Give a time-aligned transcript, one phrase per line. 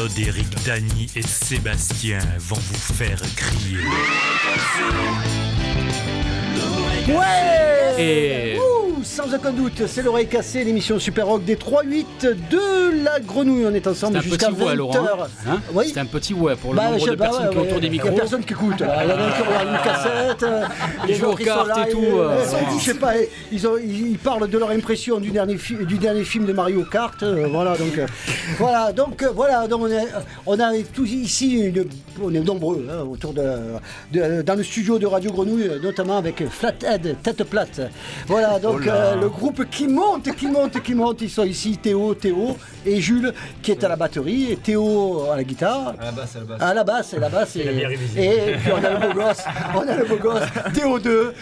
[0.00, 3.80] Claude, Eric, Dany et Sébastien vont vous faire crier.
[7.06, 12.04] Ouais Et- Ouh, Sans aucun doute, c'est l'oreille cassée, l'émission Super Rock des 3-8
[12.50, 13.64] de la grenouille.
[13.66, 14.76] On est ensemble jusqu'à petit ouais, 20h.
[14.76, 14.94] Laurent.
[15.48, 15.60] Hein?
[15.72, 15.90] Oui.
[15.92, 17.66] C'est un petit ouais pour le Bah, nombre je- de bah, personnes ouais, qui ouais,
[17.66, 18.16] autour des Il y a micros.
[18.18, 18.74] personne qui écoute.
[18.80, 20.46] Il y en a qui regardent une cassette.
[21.08, 22.36] Ils autres, aux ils sont là, et tout, euh,
[22.78, 23.12] je sais pas,
[23.50, 26.52] ils, ont- ils- ils parlent de leur impression du dernier, fi- du dernier film de
[26.52, 27.22] Mario Kart.
[27.22, 28.06] euh, voilà, donc, euh,
[28.58, 30.08] voilà, donc, voilà, donc on, est,
[30.46, 31.86] on a tous ici, une-
[32.22, 33.42] on est nombreux hein, autour de,
[34.12, 37.80] de- dans le studio de Radio Grenouille, notamment avec Flathead, Tête Plate.
[38.26, 41.20] Voilà, donc euh, le groupe qui monte, qui monte, qui monte.
[41.22, 45.36] Ils sont ici, Théo, Théo et Jules qui est à la batterie, et Théo à
[45.36, 45.94] la guitare.
[46.00, 46.62] À la basse, à la basse.
[46.62, 47.56] À la basse, et la basse.
[48.16, 49.42] Et, et puis on a le beau gosse,
[49.74, 50.42] on a le beau gosse,
[50.74, 51.32] Théo2,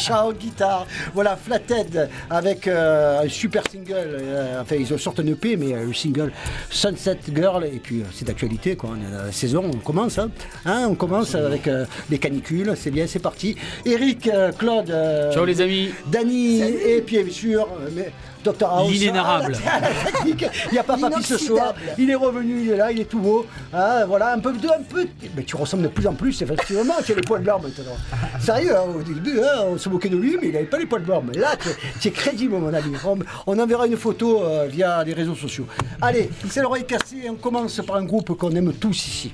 [0.00, 0.86] chant, guitare.
[1.14, 3.94] Voilà, Flathead avec euh, un super single.
[4.20, 6.32] euh, enfin, ils sortent un EP, mais euh, le single
[6.70, 7.64] Sunset Girl.
[7.64, 8.90] Et puis euh, c'est d'actualité, quoi.
[8.92, 10.18] On est à la saison, on commence.
[10.18, 10.30] Hein,
[10.64, 13.56] Hein, on commence avec euh, les canicules, c'est bien, c'est parti.
[13.84, 14.90] Eric, euh, Claude.
[14.90, 15.90] euh, Ciao les amis.
[16.06, 18.12] Dany et puis bien sûr, euh, mais
[18.44, 18.90] Dr House.
[18.90, 19.56] L'inénarrable.
[20.04, 20.44] technique.
[20.66, 21.74] Il n'y a pas Papy ce soir.
[21.98, 23.46] Il est revenu, il est là, il est tout beau.
[23.72, 25.06] Ah, voilà, un peu de un peu.
[25.36, 26.94] Mais tu ressembles de plus en plus, effectivement.
[27.04, 27.96] Tu as les poils blancs maintenant.
[28.40, 30.86] Sérieux, hein, au début, hein, on se moquait de lui, mais il n'avait pas les
[30.86, 31.24] poils blancs.
[31.32, 31.68] Mais là, tu,
[32.00, 32.92] tu es crédible, mon ami.
[33.04, 35.66] On, on enverra une photo euh, via les réseaux sociaux.
[36.00, 37.28] Allez, c'est l'oreille cassée.
[37.28, 39.32] On commence par un groupe qu'on aime tous ici,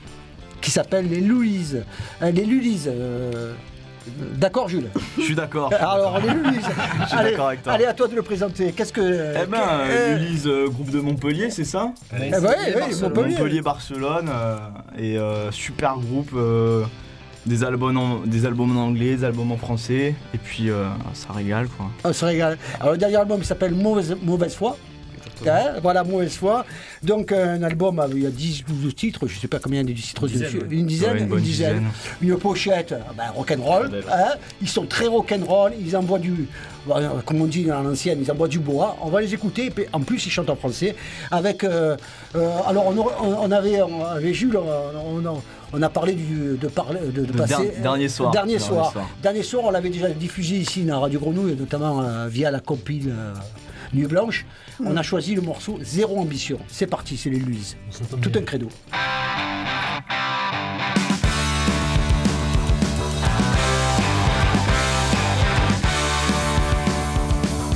[0.61, 1.85] qui s'appelle les Louise.
[2.23, 2.89] Euh, les Lulises.
[2.89, 3.53] euh,
[4.37, 5.73] D'accord, Jules Je suis d'accord.
[5.73, 6.61] alors, les Lulises.
[7.09, 7.73] suis allez, d'accord avec toi.
[7.73, 8.73] allez, à toi de le présenter.
[8.73, 9.01] Qu'est-ce que.
[9.43, 13.29] Eh ben, euh, Ulysse, euh, groupe de Montpellier, c'est ça Eh ben, oui, oui, Montpellier.
[13.37, 14.29] Montpellier-Barcelone.
[14.33, 14.57] euh,
[14.99, 16.31] et euh, super groupe.
[16.35, 16.85] euh,
[17.47, 20.15] des, albums en, des albums en anglais, des albums en français.
[20.35, 21.87] Et puis, euh, ça régale, quoi.
[22.05, 22.57] On se régale.
[22.81, 24.77] Alors, le dernier album il s'appelle Mauvaise, Mauvaise foi.
[25.47, 26.65] Hein, voilà, Mauvaise foi.
[27.03, 29.59] Donc, un album, euh, il y a 10 ou 12 titres, je ne sais pas
[29.59, 30.63] combien il y a de titres dessus.
[30.71, 31.85] Une dizaine, Ouais, une dizaine.
[32.23, 34.03] Une pochette, euh, ben, rock'n'roll.
[34.11, 36.49] Hein, ils sont très rock'n'roll, ils envoient du.
[37.25, 38.97] Comme on dit dans l'ancienne, ils envoient du bois.
[39.03, 39.67] On va les écouter.
[39.67, 40.95] et puis, en plus, ils chantent en français.
[41.31, 41.65] Avec.
[41.65, 41.97] euh,
[42.37, 43.81] euh, alors, on, avait.
[43.83, 45.43] On avait Jules, on, on-
[45.77, 47.71] on a parlé du, de, parler, de, de Le passer.
[47.73, 48.31] der- dernier soir.
[48.31, 48.93] Dernier Dernier soir.
[48.93, 49.11] soir.
[49.21, 53.09] Dernier soir, on l'avait déjà diffusé ici dans Radio Grenouille, notamment euh, via la compile
[53.09, 53.33] euh,
[53.95, 54.45] Nuit Blanche.
[54.85, 56.59] On a choisi le morceau Zéro Ambition.
[56.69, 57.77] C'est parti, c'est les Louise.
[58.21, 58.69] Tout un credo.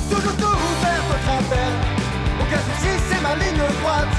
[0.09, 1.73] Toujours tout faire votre affaire
[2.41, 4.15] Aucun souci c'est ma ligne droite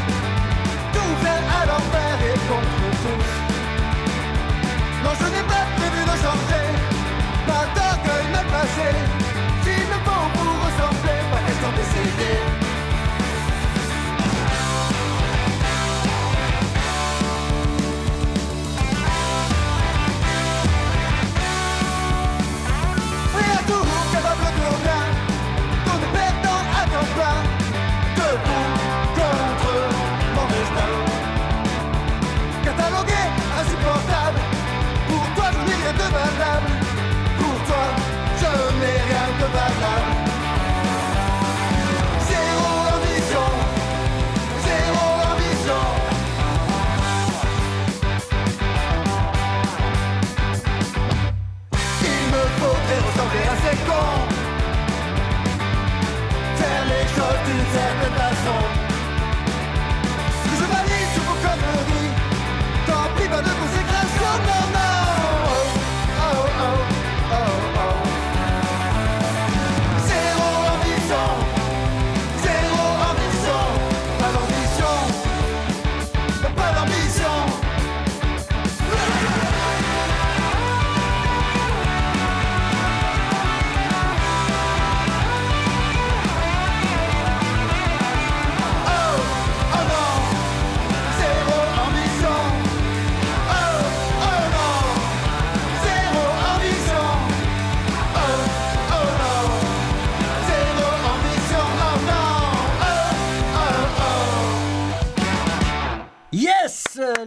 [0.93, 2.79] Tout faire à l'envers et contre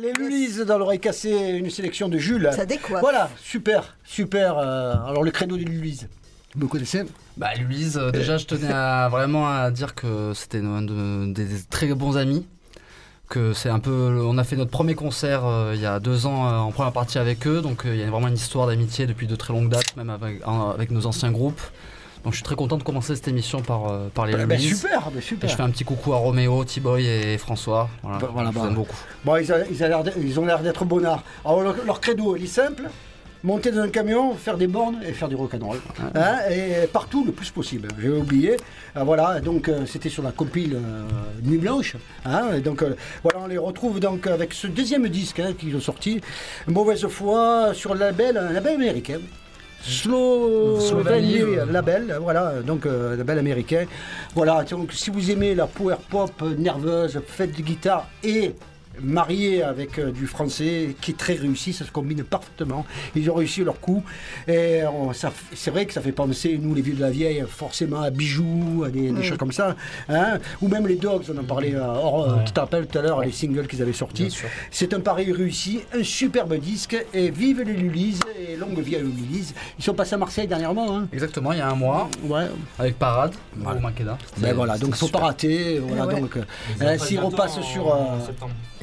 [0.03, 2.49] Les Lulises dans l'oreille cassée, une sélection de Jules.
[2.53, 2.99] Ça décoiffe.
[2.99, 4.57] Voilà, super, super.
[4.57, 6.09] euh, alors le credo des Lulise,
[6.55, 7.03] vous me connaissez
[7.37, 11.45] Bah, Louise, euh, déjà, je tenais à, vraiment à dire que c'était un de- des,
[11.45, 12.45] des très bons amis.
[13.29, 14.21] Que c'est un peu.
[14.27, 16.91] On a fait notre premier concert euh, il y a deux ans euh, en première
[16.91, 19.53] partie avec eux, donc euh, il y a vraiment une histoire d'amitié depuis de très
[19.53, 21.61] longues dates, même avec, en- avec nos anciens groupes.
[22.23, 24.57] Donc je suis très content de commencer cette émission par, euh, par les Bah, bah.
[24.57, 25.49] Super, bah, Et super.
[25.49, 27.89] je fais un petit coucou à Roméo, T-Boy et François.
[28.01, 28.67] Voilà, Bah, voilà, je vous bah.
[28.69, 28.95] aime beaucoup.
[29.25, 31.23] Bon, ils, a- ils a l'air de- ils ont l'air d'être bonnards.
[31.43, 32.83] Alors leur, leur credo, il est simple.
[33.45, 35.81] Monter dans un camion, faire des bornes et faire du rock'n'roll.
[36.15, 37.89] Hein, et partout le plus possible.
[38.01, 38.55] J'ai oublié.
[38.95, 41.03] Ah, voilà, donc euh, c'était sur la compile euh,
[41.43, 41.97] Nuit Blanche.
[42.23, 45.81] hein, donc euh, voilà, on les retrouve donc avec ce deuxième disque hein, qu'ils ont
[45.81, 46.21] sorti.
[46.67, 49.19] Mauvaise foi sur le label, un label américain.
[49.83, 51.65] Slow Slovenie, euh.
[51.65, 53.85] label, voilà, donc euh, label américain.
[54.33, 58.53] Voilà, donc si vous aimez la power pop euh, nerveuse, faite de guitare et
[59.01, 62.85] mariée avec euh, du français qui est très réussi, ça se combine parfaitement.
[63.15, 64.03] Ils ont réussi leur coup.
[64.47, 67.43] Et on- f- c'est vrai que ça fait penser, nous les vieux de la vieille,
[67.47, 69.75] forcément à bijoux, à des, des choses comme ça.
[70.09, 70.37] hein.
[70.61, 73.21] Ou même les Dogs, on en parlait, euh, euh, tu te rappelles tout à l'heure,
[73.21, 74.35] les singles qu'ils avaient sortis.
[74.71, 76.95] C'est un pari réussi, un superbe disque.
[77.13, 79.53] Et vive les Lulises et longue vie à les Lulises.
[79.79, 80.95] Ils sont passés à Marseille dernièrement.
[80.97, 81.07] Hein.
[81.13, 82.45] Exactement, il y a un mois, Ouais.
[82.79, 84.17] avec Parade, au Makeda.
[84.37, 85.79] Ben voilà, donc faut C'était pas rater.
[85.79, 86.21] Voilà, ouais.
[86.21, 87.93] donc, euh, S'ils repassent sur.
[87.93, 87.99] euh,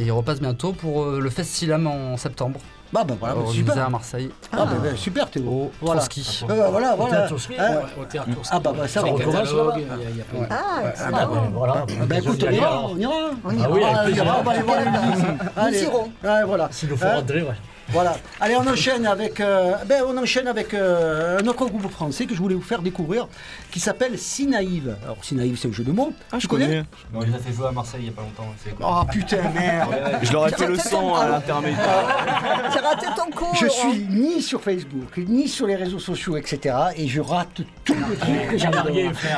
[0.00, 2.58] Et il repasse bientôt pour euh, le Festilam en septembre,
[2.90, 3.84] Bah, bah voilà, bah, organisé super.
[3.84, 4.30] à Marseille.
[4.50, 5.44] Ah, bah, bah, super Théo.
[5.46, 6.00] Au Voilà.
[6.00, 6.42] Trotsky.
[6.48, 7.28] Voilà, voilà.
[7.28, 8.48] Tosquet, Hein ouais, au théâtre Tosquet.
[8.50, 9.78] Ah bah, bah ça, on un commence catalogue, là-bas.
[9.78, 11.10] il y a- il y a plein de- Ah, Ah, excellent.
[11.12, 11.86] bah, voilà.
[12.08, 13.12] Bah écoute, on ira, on ira.
[13.44, 15.60] On y Ah Ah, on ira, on va aller voir les.
[15.62, 15.82] Allez.
[15.82, 16.10] irons.
[16.24, 16.68] Ouais, voilà.
[16.70, 17.54] S'il nous faut Hein rentrer, ouais.
[17.92, 18.16] Voilà.
[18.40, 22.34] Allez, on enchaîne avec, euh, ben, on enchaîne avec euh, un autre groupe français que
[22.34, 23.28] je voulais vous faire découvrir,
[23.70, 24.96] qui s'appelle Sinaïve.
[25.04, 26.12] Alors, Sinaïve, c'est un jeu de mots.
[26.30, 26.84] Ah, tu je connais, connais.
[27.14, 28.46] On les a fait jouer à Marseille il y a pas longtemps.
[28.80, 29.94] Oh putain, merde.
[30.22, 32.70] Je leur ai fait le son à l'intermédiaire.
[32.72, 33.54] J'ai raté ton cours.
[33.54, 36.74] Je suis ni sur Facebook, ni sur les réseaux sociaux, etc.
[36.96, 38.66] Et je rate tout le truc que que joué je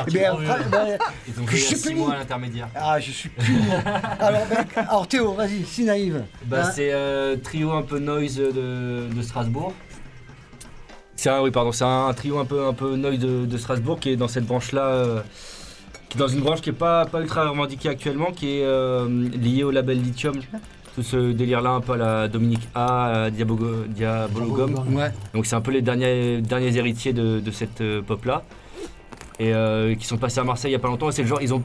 [0.07, 1.95] il y a sais 6 plus.
[1.95, 2.67] mois à l'intermédiaire.
[2.75, 3.55] Ah, je suis plus.
[4.19, 6.23] alors, ben, alors, Théo, vas-y, Sinaïve.
[6.45, 9.73] Bah, Hein c'est euh, trio un peu noise de, de Strasbourg.
[11.15, 13.99] C'est un, oui, pardon, c'est un, trio un peu, un peu noise de, de Strasbourg
[13.99, 15.21] qui est dans cette branche-là, euh,
[16.09, 19.07] qui est dans une branche qui est pas, pas ultra revendiquée actuellement, qui est euh,
[19.29, 20.35] liée au label Lithium.
[20.95, 24.95] Tout ce délire-là, un peu à la Dominique A, à Diabogo- Diabologum.
[24.95, 25.11] Ouais.
[25.33, 28.43] Donc c'est un peu les derniers, derniers héritiers de, de cette euh, pop-là.
[29.39, 31.09] Et euh, qui sont passés à Marseille il y a pas longtemps.
[31.09, 31.63] Et c'est le genre, ils ont.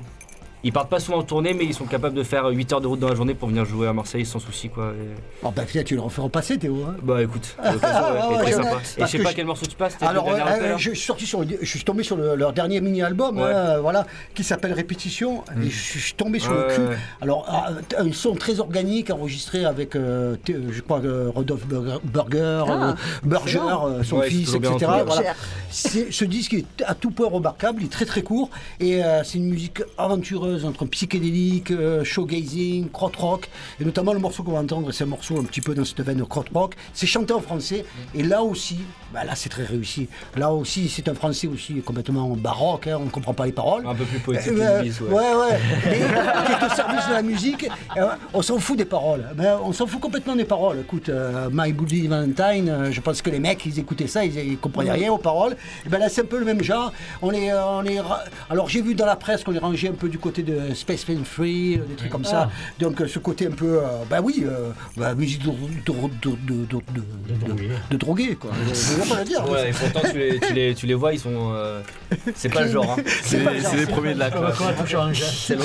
[0.64, 2.86] Ils partent pas souvent en tournée, mais ils sont capables de faire 8 heures de
[2.88, 4.92] route dans la journée pour venir jouer à Marseille sans souci quoi.
[5.00, 5.14] Et-
[5.44, 6.84] Oh, ben, tu le refais repasser, Théo.
[6.88, 6.96] hein.
[7.02, 8.68] Bah écoute, ouais, Ah, ouais, très je sympa.
[8.98, 10.98] Et je sais pas je- quel morceau tu passes, Alors, euh, euh, hein je, suis
[10.98, 13.44] sorti sur, le- je suis tombé sur le- leur dernier mini-album, Ouais.
[13.52, 15.44] hein, voilà, qui s'appelle Répétition.
[15.54, 15.62] Mm.
[15.62, 16.80] Et je suis tombé sur Ouais, le cul.
[16.80, 16.96] ouais.
[17.20, 21.98] Alors, ah, un son très organique enregistré avec, euh, euh, je crois, euh, Rodolphe Burger,
[22.02, 24.90] Burger, Ah, euh, Burger, euh, son fils, etc.
[25.06, 25.34] Voilà.
[25.70, 28.50] Ce disque est à tout point remarquable, il est très très court
[28.80, 33.48] et euh, c'est une musique aventureuse entre psychédélique, euh, showgazing, crot rock
[33.80, 36.00] et notamment le morceau qu'on va entendre, c'est un morceau un petit peu dans cette
[36.00, 36.74] veine crot rock.
[36.92, 37.84] C'est chanté en français
[38.14, 38.78] et là aussi,
[39.12, 40.08] bah là c'est très réussi.
[40.36, 43.86] Là aussi c'est un français aussi complètement baroque, hein, on ne comprend pas les paroles.
[43.86, 45.34] Un peu plus poétique Euh, ouais, ouais.
[45.34, 45.58] ouais.
[45.86, 45.98] Mais
[46.46, 47.68] qui est au service de la musique.
[47.96, 49.24] Euh, on s'en fout des paroles.
[49.36, 50.80] Mais on s'en fout complètement des paroles.
[50.80, 54.36] Écoute, euh, My Bloody Valentine, euh, je pense que les mecs, ils écoutaient ça, ils,
[54.38, 55.56] ils comprenaient rien aux paroles.
[55.86, 56.92] Et ben là, c'est un peu le même genre.
[57.22, 58.00] On est, euh, on est.
[58.00, 60.74] ra- Alors, j'ai vu dans la presse qu'on est rangé un peu du côté de
[60.74, 62.50] Space Fan Free, euh, des trucs comme ça.
[62.78, 63.78] Donc, euh, ce côté un peu.
[63.78, 66.76] euh, bah oui, euh, bah, musique de, de, de, de, de,
[67.34, 67.68] de- drogué.
[67.90, 68.50] de drogué, quoi.
[69.24, 69.50] Dire.
[69.50, 71.52] Ouais, et pourtant tu les, tu, les, tu les vois, ils sont.
[71.54, 71.80] euh,
[72.34, 72.96] c'est pas le genre.
[72.98, 73.02] Hein.
[73.22, 74.56] C'est les, c'est les premiers de la classe.
[75.20, 75.62] C'est le.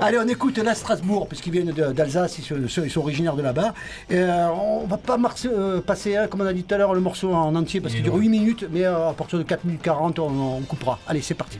[0.00, 3.42] Allez, on écoute là Strasbourg, puisqu'ils viennent de- d'Alsace, ils, sont- ils sont originaires de
[3.42, 3.74] là-bas.
[4.10, 6.94] Et, euh, on va pas euh, passer, hein, comme on a dit tout à l'heure,
[6.94, 9.64] le morceau en entier, parce qu'il dure 8 minutes, mais euh, à partir de 4
[9.64, 10.98] minutes 40, on, on coupera.
[11.06, 11.58] Allez, c'est parti.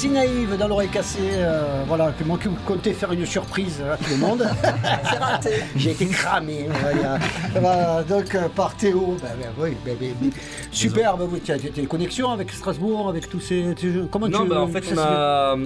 [0.00, 3.98] Si naïve dans l'oreille cassée, euh, voilà, que moi qui comptais faire une surprise à
[3.98, 4.48] tout le monde.
[5.04, 5.50] C'est raté.
[5.76, 6.68] J'ai été cramé.
[6.70, 7.18] voilà.
[7.52, 9.18] Voilà, donc euh, par Théo.
[9.20, 10.30] Ben, ben, oui, ben, ben, ben,
[10.72, 13.74] super, ben, oui, tu as des connexions avec Strasbourg, avec tous ces.
[13.78, 14.08] ces jeux.
[14.10, 15.56] Comment Non, tu bah en fait, ça on a,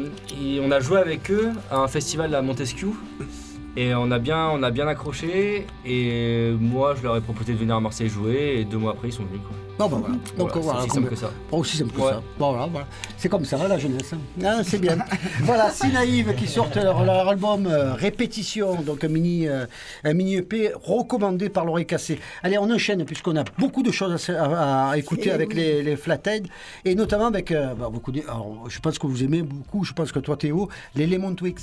[0.42, 2.90] et on a joué avec eux à un festival à Montesquieu.
[3.76, 5.66] Et on a bien, on a bien accroché.
[5.84, 8.58] Et moi, je leur ai proposé de venir à Marseille jouer.
[8.60, 9.40] Et deux mois après, ils sont venus.
[9.46, 9.56] Quoi.
[9.88, 10.14] Bon, voilà.
[10.38, 11.30] Donc Voilà, voilà, c'est aussi simple que ça.
[11.50, 12.10] Aussi simple que Ouais.
[12.12, 12.22] ça.
[12.38, 12.86] Bon, voilà, voilà.
[13.16, 14.12] C'est comme ça, la jeunesse.
[14.44, 14.96] Ah, c'est bien.
[15.42, 19.66] voilà, Si Naïve qui sortent leur, leur album euh, Répétition, donc un mini, euh,
[20.04, 22.20] un mini EP recommandé par l'oreille cassée.
[22.44, 25.48] Allez, on enchaîne puisqu'on a beaucoup de choses à, se- à- à écouter Eh avec
[25.48, 25.56] oui.
[25.56, 26.46] les, les Flathead
[26.84, 29.92] et notamment avec euh, bah, beaucoup de, alors, je pense que vous aimez beaucoup, je
[29.92, 31.58] pense que toi Théo, les Lemon Twigs.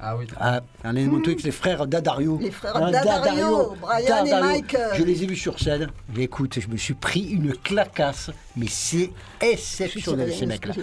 [0.00, 0.26] Ah oui.
[0.38, 0.60] Ah,
[0.92, 2.38] les Lemon Twigs, les frères Dadario.
[2.42, 4.46] Les frères Hein, Daddario, Brian et Daddario.
[4.46, 4.90] Michael.
[4.98, 5.88] Je les ai vus sur scène.
[6.18, 9.10] Écoute, je me suis pris une clacasse, mais c'est
[9.40, 10.74] exceptionnel ces mecs-là.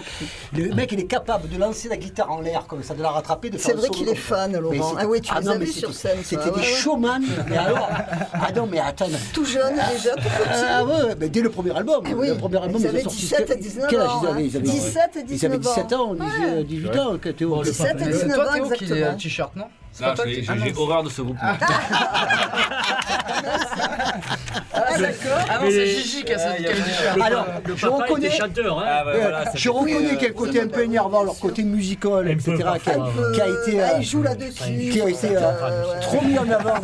[0.56, 3.10] Le mec, il est capable de lancer la guitare en l'air comme ça, de la
[3.10, 4.94] rattraper, de C'est faire un vrai qu'il est fan, Laurent.
[4.98, 6.52] Ah oui, tu les non, as mais vus sur scène, C'était toi.
[6.52, 6.72] des Ouais, ouais.
[6.72, 7.22] showman.
[7.48, 7.88] Mais alors
[8.32, 9.06] Ah non, mais attends.
[9.32, 10.64] Tout jeune déjà, tout petit.
[10.68, 12.02] Ah ouais, mais dès le premier album.
[12.06, 14.22] Ah oui, le premier album, ils ont avaient sorti- 17 et 19 Quel âge ans,
[14.22, 14.44] ils avaient, hein.
[14.46, 15.74] ils avaient 17 et Ils avaient 19 ans.
[15.74, 17.62] 17 ans, 18, 18 ans, que Théo.
[17.62, 19.68] 17 et Mais 19 C'est toi ans, qui a le t-shirt, non?
[19.98, 20.04] J'ai
[20.48, 21.36] Ah, non, horreur de ce groupe.
[25.02, 25.46] Ah d'accord.
[25.50, 26.72] Ah non, c'est Gigi qui a ce- qui a
[27.16, 27.22] le.
[27.22, 28.30] Alors, je reconnais.
[28.30, 28.84] chanteur, hein.
[28.86, 32.54] Ah bah voilà, je fait- reconnais quel côté un peu énervant, leur côté musical, etc.,
[32.54, 34.90] qui a, été, Ah, euh, il joue là-dessus.
[34.90, 36.74] qui a été euh, trop mis en avant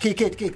[0.00, 0.08] qui,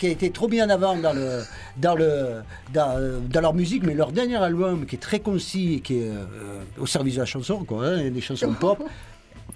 [0.06, 1.42] a été trop mis en avant dans le
[1.76, 2.42] dans le
[2.72, 6.00] dans, euh, dans leur musique, mais leur dernier album qui est très concis et qui
[6.00, 8.78] est euh, au service de la chanson, quoi, hein, des chansons pop.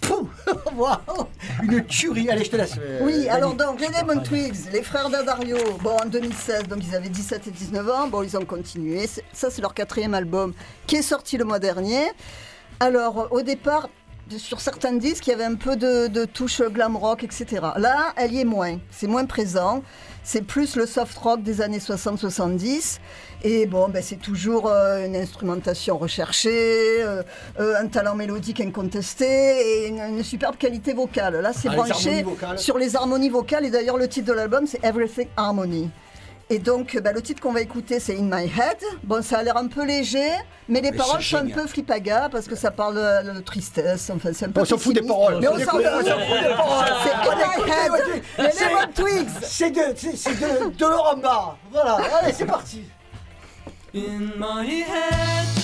[1.63, 2.29] Une tuerie.
[2.31, 2.75] Allez, je te laisse.
[2.79, 6.95] euh, Oui, alors donc les Lemon Twigs, les frères Daddario, bon en 2016, donc ils
[6.95, 10.53] avaient 17 et 19 ans, bon ils ont continué, ça c'est leur quatrième album
[10.87, 12.05] qui est sorti le mois dernier.
[12.81, 13.89] Alors au départ,
[14.39, 17.47] sur certains disques, il y avait un peu de, de touche glam rock, etc.
[17.77, 19.83] Là, elle y est moins, c'est moins présent,
[20.25, 22.99] c'est plus le soft rock des années 60-70.
[23.45, 27.23] Et bon, ben, c'est toujours euh, une instrumentation recherchée, euh,
[27.59, 31.41] euh, un talent mélodique incontesté et une, une superbe qualité vocale.
[31.41, 32.25] Là, c'est Ah, branché
[32.57, 33.65] sur les harmonies vocales.
[33.65, 35.91] Et d'ailleurs, le titre de l'album, c'est Everything Harmony.
[36.53, 38.77] Et donc, ben, le titre qu'on va écouter, c'est In My Head.
[39.05, 40.29] Bon, ça a l'air un peu léger,
[40.69, 44.11] mais les Mais paroles sont un peu flipaga parce que ça parle de, de tristesse.
[44.15, 45.39] Enfin, c'est un peu On s'en fout des paroles.
[45.41, 45.85] Mais On s'en fout- des
[46.55, 46.93] paroles.
[47.05, 48.23] C'est In My Head.
[48.37, 49.29] Les Lemon Twigs.
[49.41, 51.57] C'est de, c'est, de, de Laurent Barre.
[51.73, 52.83] Voilà, allez, c'est parti.
[53.95, 55.62] In my head,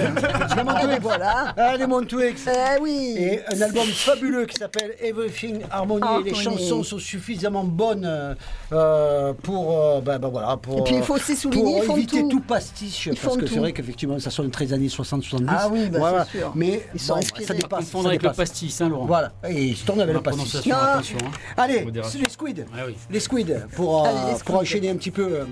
[0.00, 0.54] Yes.
[0.54, 1.54] Diamond Ah, ben voilà.
[1.56, 3.14] Allez, mon Twix Eh oui.
[3.18, 6.00] Et un album fabuleux qui s'appelle Everything Harmony.
[6.00, 6.34] Et les Harmony.
[6.44, 8.36] chansons sont suffisamment bonnes
[8.72, 11.82] euh, euh, pour, euh, ben, ben voilà, pour, Et puis, il faut aussi souligner, pour
[11.82, 12.28] ils font éviter tout.
[12.28, 13.06] tout, pastiche.
[13.12, 15.44] Ils parce que c'est vrai qu'effectivement, ça sonne très années 60-70.
[15.48, 16.26] Ah oui, voilà.
[16.30, 16.52] c'est sûr.
[16.54, 17.44] Mais Ils sont bon, inspirés.
[17.46, 17.80] ça dépasse.
[17.84, 19.06] Confondre ça avec le pastis, hein, Laurent.
[19.06, 20.56] Voilà, et il se tourne avec le pastis.
[20.72, 21.18] attention.
[21.24, 21.30] hein.
[21.56, 22.64] Allez, les squids.
[22.74, 22.94] Ah oui.
[23.10, 24.54] Les squids, pour, euh, Allez, les pour squids.
[24.56, 25.22] enchaîner un petit peu.
[25.32, 25.44] euh,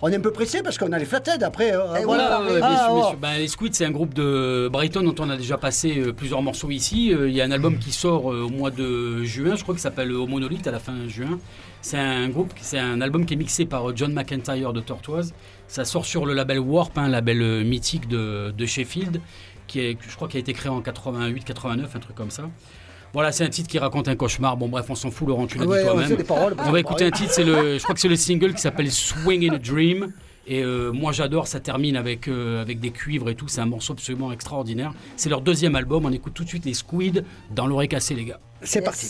[0.00, 1.72] on est un peu pressé parce qu'on a les flatheads après.
[1.72, 2.40] euh, oui, voilà.
[2.62, 3.12] Ah.
[3.20, 6.42] Ben, les Squids, c'est un groupe de Brighton dont on a déjà passé euh, plusieurs
[6.42, 7.12] morceaux ici.
[7.12, 9.74] Euh, Il y a un album qui sort euh, au mois de juin, je crois
[9.74, 11.38] qu'il s'appelle euh, Au Monolith à la fin juin.
[11.80, 15.32] C'est un groupe, c'est un album qui est mixé par euh, John McIntyre de Tortoise.
[15.68, 19.20] Ça sort sur le label Warp, un label euh, mythique de, de Sheffield,
[19.66, 22.48] qui est, je crois, qui a été créé en 88-89, un truc comme ça.
[23.14, 24.56] Voilà, c'est un titre qui raconte un cauchemar.
[24.56, 26.22] Bon, bref, on s'en fout, Laurent, tu l'as Ouais, dit on toi-même.
[26.24, 26.56] paroles.
[26.66, 28.90] On va écouter un titre, c'est le, je crois que c'est le single qui s'appelle
[28.90, 30.12] Swing in a Dream.
[30.50, 33.66] Et euh, moi j'adore, ça termine avec, euh, avec des cuivres et tout, c'est un
[33.66, 34.92] morceau absolument extraordinaire.
[35.16, 37.22] C'est leur deuxième album, on écoute tout de suite les Squid
[37.54, 38.40] dans l'oreille cassée les gars.
[38.62, 38.84] C'est Yes.
[38.84, 39.06] parti.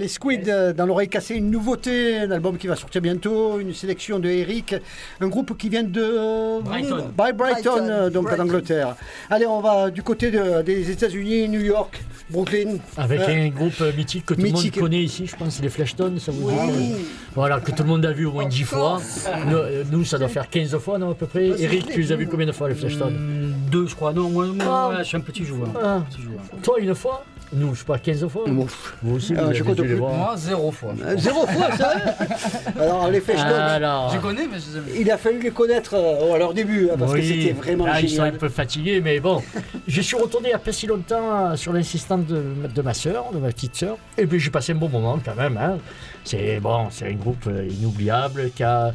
[0.00, 3.72] Les Squids euh, dans l'oreille cassée, une nouveauté, un album qui va sortir bientôt, une
[3.74, 4.74] sélection de Eric,
[5.20, 6.96] un groupe qui vient de euh, Brighton.
[7.16, 8.44] By Brighton, Brighton, euh, donc Brighton.
[8.44, 8.96] d'Angleterre.
[9.28, 12.78] Allez, on va du côté de- des États-Unis, New York, Brooklyn.
[12.96, 16.18] Avec Euh, un groupe mythique que tout le monde connaît ici, je pense, les Flashtones,
[16.18, 16.94] ça vous dit Oui.
[17.34, 19.00] Voilà, que tout le monde a vu au moins 10 fois.
[19.46, 19.58] Nous,
[19.98, 21.46] nous, ça doit faire 15 fois, non, à peu près.
[21.60, 24.12] Eric, tu les as vus combien de fois, les Flashtones Deux, je crois.
[24.12, 24.94] Non, moi, Ah.
[24.98, 25.68] je suis un petit joueur.
[25.82, 26.02] Ah.
[26.10, 26.40] Petit joueur.
[26.62, 28.66] Toi, une fois Nous, je sais pas, 15 fois Bon,
[29.02, 29.96] Vous aussi, Euh, vous je avez compte dû les plus.
[29.96, 30.12] voir.
[30.14, 30.94] Moi, zéro fois.
[31.04, 31.94] euh, zéro fois, ça
[32.80, 36.38] Alors, les Flashtones, Alors, Je connais, mais je il a fallu les connaître euh, à
[36.38, 38.38] leur début, hein, parce que oui, c'était vraiment là, ils sont un génial.
[38.38, 39.42] peu fatigués, mais bon.
[39.88, 42.94] je suis retourné il n'y a pas si longtemps euh, sur l'insistance de, de ma
[42.94, 43.96] soeur, de ma petite soeur.
[44.16, 45.56] Et puis j'ai passé un bon moment quand même.
[45.56, 45.78] hein.
[46.24, 48.92] C'est bon, c'est un groupe euh, inoubliable qui a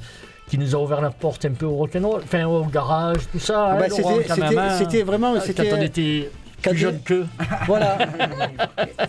[0.47, 3.71] qui nous a ouvert la porte un peu au rock'n'roll, enfin au garage, tout ça.
[3.71, 4.69] hein, Bah, Laurent, c'était- quand même, c'était hein.
[4.77, 5.33] c'était vraiment...
[5.33, 6.29] Quand c'était- on était
[6.69, 7.25] plus jeune qu'eux.
[7.67, 7.97] Voilà.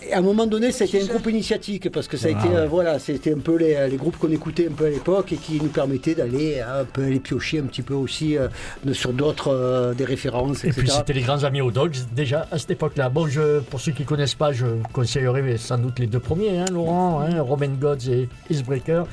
[0.03, 2.66] Et à un moment donné, c'était un groupe initiatique parce que ça a été, euh,
[2.66, 5.61] voilà, c'était un peu les, les groupes qu'on écoutait un peu à l'époque et qui
[5.61, 8.49] nous permettaient d'aller euh, un peu aller piocher un petit peu aussi euh,
[8.92, 12.59] sur d'autres euh, des références, Et puis c'était les grands amis aux Dogs déjà à
[12.59, 13.09] cette époque-là.
[13.09, 16.59] Bon, je, pour ceux qui ne connaissent pas, je conseillerais sans doute les deux premiers,
[16.59, 19.07] hein, Laurent, hein, Roman Gods et Icebreaker.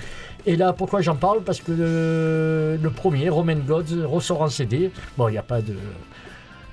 [0.45, 1.41] Et là, pourquoi j'en parle?
[1.41, 4.91] Parce que le, le premier, Roman Gods, ressort en CD.
[5.17, 5.73] Bon, il n'y a pas de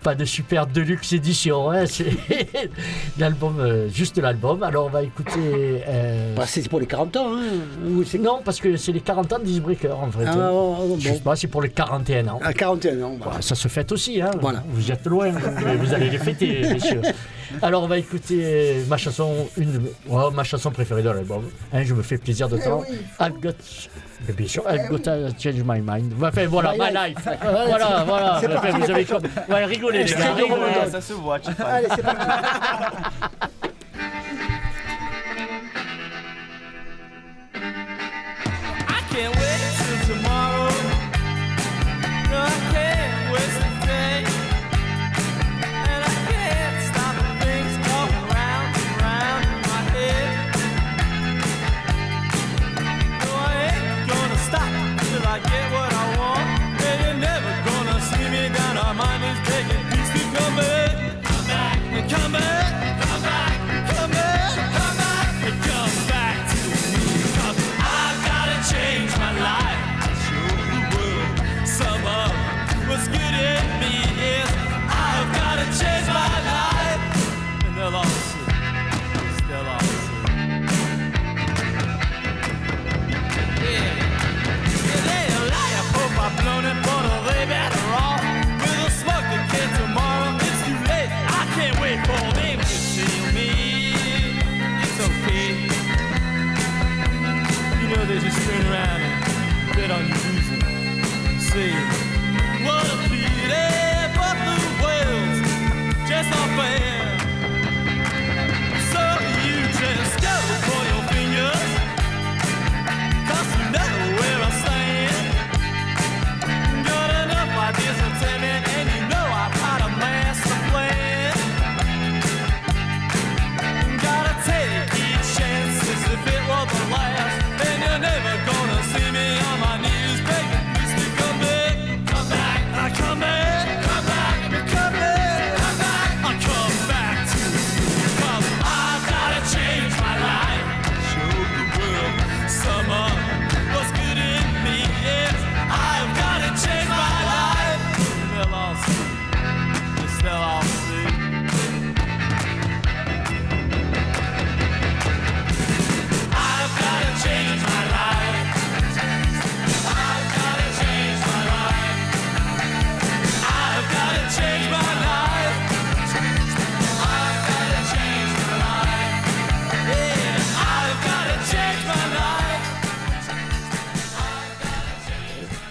[0.03, 2.07] pas de super deluxe édition, hein, c'est
[3.19, 4.63] l'album, euh, juste l'album.
[4.63, 5.83] Alors on va écouter.
[5.87, 7.35] euh, Bah, c'est pour les 40 ans.
[7.35, 7.43] Hein.
[7.87, 10.25] Ou non, parce que c'est les 40 ans d'Icebreaker en fait.
[10.27, 10.51] Ah, hein.
[10.53, 11.15] oh, oh, Je bon.
[11.15, 12.41] sais pas, c'est pour les 41 ans.
[12.43, 13.17] À 41 ans.
[13.19, 13.27] bah.
[13.35, 14.31] Bah, ça se fête aussi, hein.
[14.41, 14.63] Voilà.
[14.73, 17.03] Vous êtes loin, vous allez les fêter, messieurs.
[17.63, 21.43] Alors, on va écouter ma chanson, une de- ouais, ma chanson préférée de l'album.
[21.73, 22.83] Hein, je me fais plaisir de Eh temps.
[22.89, 22.97] oui.
[23.21, 23.53] I've got,
[24.27, 26.13] mais bien sûr, I've got to change my mind.
[26.23, 27.19] Enfin, voilà, My life.
[27.43, 28.41] Voilà, voilà.
[28.41, 30.91] Parti, vous avez comme- Ouais, rigolez, les gars, rigolez.
[30.91, 31.39] Ça se voit.
[31.65, 32.27] Allez, c'est parti.
[38.89, 40.71] I can't wait till tomorrow.
[42.31, 43.00] No, I can't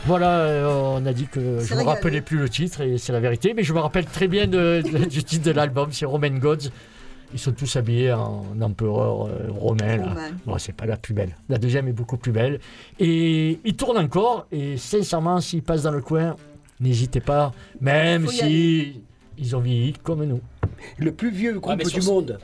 [0.10, 0.68] Voilà, euh,
[1.00, 3.54] on a dit que je C'est me rappelais plus le titre et c'est la vérité,
[3.56, 6.70] mais je me rappelle très bien de- de- du titre de l'album, c'est Roman Gods.
[7.32, 9.98] Ils sont tous habillés en empereur euh, romain.
[9.98, 10.16] là.
[10.48, 11.36] Bon, c'est pas la plus belle.
[11.48, 12.60] La deuxième est beaucoup plus belle.
[13.00, 14.48] Et ils tournent encore.
[14.52, 16.36] Et sincèrement, s'ils passent dans le coin,
[16.80, 17.52] n'hésitez pas.
[17.80, 19.02] Même si
[19.38, 20.42] ils ont vieilli comme nous.
[20.98, 22.40] Le plus vieux groupe du monde.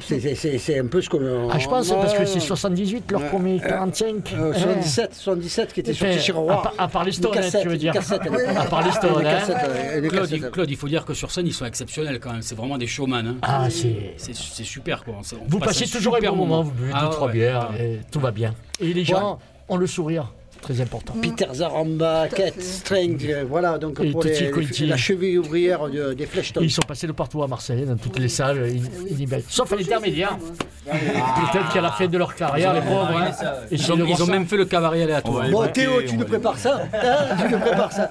[0.00, 1.48] C'est- c'est- C'est c'est un peu ce qu'on.
[1.50, 2.40] Ah, je pense, parce que c'est Ouais.
[2.40, 3.28] 78, leur Ouais.
[3.28, 4.34] premier 45.
[4.34, 6.62] Euh, 77, 77 qui était sorti Enfin, chez Roi.
[6.62, 7.92] part- à part les Stones, hein, tu veux une dire.
[8.56, 9.98] À part les Stones, hein.
[10.02, 10.50] une Claude, il, ouais.
[10.50, 12.42] Claude, il faut dire que sur scène, ils sont exceptionnels quand même.
[12.42, 13.26] C'est vraiment des showman.
[13.26, 13.36] hein.
[13.42, 14.14] Ah, c'est.
[14.16, 15.14] C'est c'est super quoi.
[15.48, 17.30] Vous passe passez un toujours un super bon moment, vous buvez Ah, deux, ouais, trois
[17.32, 18.54] bières, et tout va bien.
[18.80, 20.32] Et les gens ont le sourire,
[20.66, 21.14] très important.
[21.22, 22.52] Peter Zaramba, fait.
[22.60, 26.64] Strange, euh, voilà, donc Et pour les- la cheville ouvrière de- des Et Fleshtones.
[26.64, 29.48] ils sont passés de partout à Marseille, dans toutes les salles, ils, ils y mettent.
[29.48, 30.36] Sauf à l'intermédiaire.
[30.84, 33.10] Peut-être qu'à la fin de leur carrière, les pauvres.
[33.16, 33.30] hein,
[33.70, 35.48] Ils ont, ils même fait le cabaret aléatoire.
[35.50, 38.10] Bon, Théo, tu nous prépares ça hein Tu nous prépares ça.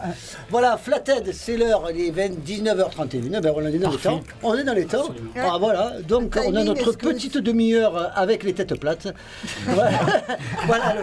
[0.49, 3.41] Voilà, Flathead, c'est l'heure, il est 20 19h31.
[3.41, 4.21] Ben, on est dans les temps.
[4.43, 5.07] On est dans les temps.
[5.37, 9.13] Ah, voilà, donc on a notre petite demi-heure avec les têtes plates.
[9.67, 9.91] voilà,
[10.65, 11.01] voilà le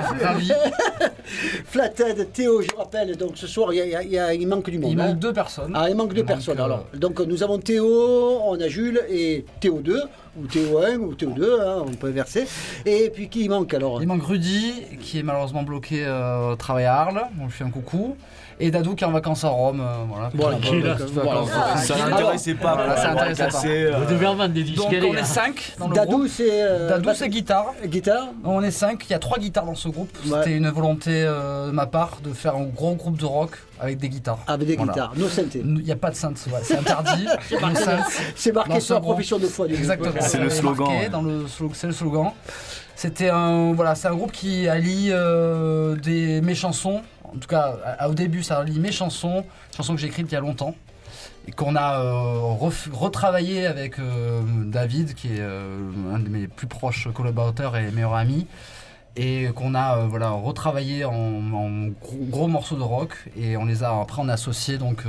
[1.65, 4.49] Flathead, Théo, je rappelle, donc ce soir, il, y a- il y a- il il
[4.49, 4.93] manque du monde.
[4.93, 5.09] Il hein.
[5.09, 5.73] manque deux personnes.
[5.75, 6.59] Ah, il manque deux personnes.
[6.59, 10.03] euh, Alors, donc nous avons Théo, on a Jules et Théo 2,
[10.41, 12.47] ou Théo 1, ou Théo 2, hein, on peut verser.
[12.87, 14.03] Et puis qui manque alors?
[14.03, 17.23] Il manque Rudy, qui est malheureusement bloqué euh, au travail à Arles.
[17.41, 18.17] On lui fait un coucou.
[18.65, 19.81] Et Dadou qui est en vacances à Rome.
[19.81, 20.31] euh, voilà.
[20.35, 20.59] Voilà.
[21.53, 22.75] Ah, Ça Alors, l'intéressait pas.
[22.77, 23.97] voilà, ça pour l'intéressait pas.
[23.97, 24.77] euh, Vous devez en vendre des disques.
[24.77, 26.47] Donc on est 5 dans le Dadou, c'est.
[26.49, 27.73] euh, Dadou c'est guitare.
[27.85, 30.17] Guitare On est 5, il y a 3 guitares dans ce groupe.
[30.25, 34.09] C'était une volonté de ma part de faire un gros groupe de rock avec des
[34.09, 34.39] guitares.
[34.47, 34.93] avec des Voilà.
[34.93, 35.63] guitares, nos synthés.
[35.65, 37.27] Il n'y a pas de synth, ouais, c'est interdit.
[38.37, 39.67] C'est marqué Dans sur la profession de foi.
[39.67, 40.15] Exactement.
[40.21, 41.09] C'est le slogan, ouais.
[41.09, 42.31] Dans le, c'est le slogan.
[42.95, 47.01] C'était un, voilà, c'est un groupe qui allie euh, des, mes chansons.
[47.35, 50.37] En tout cas, au début, ça allie mes chansons, chansons que j'ai écrites il y
[50.37, 50.75] a longtemps.
[51.47, 52.39] Et qu'on a euh,
[52.93, 58.15] retravaillé avec euh, David, qui est euh, un de mes plus proches collaborateurs et meilleurs
[58.15, 58.47] amis.
[59.17, 61.89] Et qu'on a euh, voilà, retravaillé en,
[62.31, 63.17] gros, morceaux de rock.
[63.37, 65.05] Et on les a, après, on a associé donc,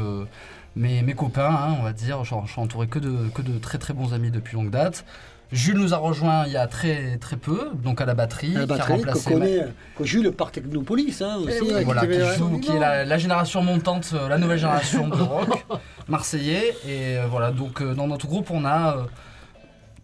[0.75, 2.23] mes, mes copains, hein, on va dire.
[2.23, 5.05] Je, je suis entouré que de, que de très très bons amis depuis longue date.
[5.53, 8.65] Jules nous a rejoint il y a très très peu, donc à la batterie, La
[8.65, 11.59] qui a batterie que connaît, que Jules par Technopolis hein, aussi.
[11.61, 11.71] oui.
[11.73, 15.07] hein, qui voilà, qui, joue, qui est la, la génération montante, euh, la nouvelle génération
[15.07, 15.63] de rock
[16.07, 16.75] marseillais.
[16.87, 19.03] Et euh, voilà, donc euh, dans notre groupe, on a euh,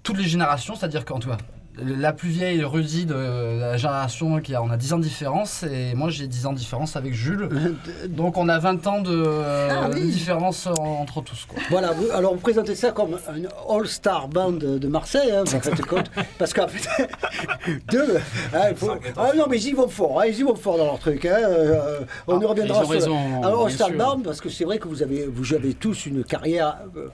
[0.04, 1.38] toutes les générations, c'est-à-dire qu'en tout cas,
[1.86, 3.14] la plus vieille, Rudy, de
[3.60, 6.54] la génération, qui a, on a 10 ans de différence, et moi j'ai 10 ans
[6.54, 7.50] de différence avec Jules.
[8.10, 10.02] Donc on a 20 ans de, euh, Ah oui.
[10.02, 11.46] de différence en- entre tous.
[11.48, 11.60] Quoi.
[11.70, 15.56] Voilà, vous- alors vous présentez ça comme un all-star band de, de Marseille, hein, vous
[15.56, 16.88] en faites compte, parce qu'en fait,
[17.92, 18.18] deux,
[18.54, 20.78] hein, il faut- ah non mais ils y vont fort, hein, ils y vont fort
[20.78, 23.98] dans leur truc, hein, euh, on y reviendra ils ont sur raison, alors all-star sûr.
[23.98, 27.08] band, parce que c'est vrai que vous avez, vous avez tous une carrière euh,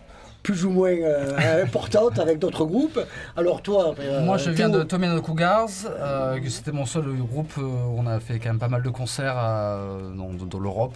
[0.45, 2.99] plus ou moins euh, importante avec d'autres groupes,
[3.35, 3.95] alors toi...
[3.99, 5.69] euh, Moi, je viens de Tommy and the Cougars.
[5.89, 8.89] euh, que C'était mon seul groupe où on a fait quand même pas mal de
[8.89, 10.95] concerts dans, dans l'Europe.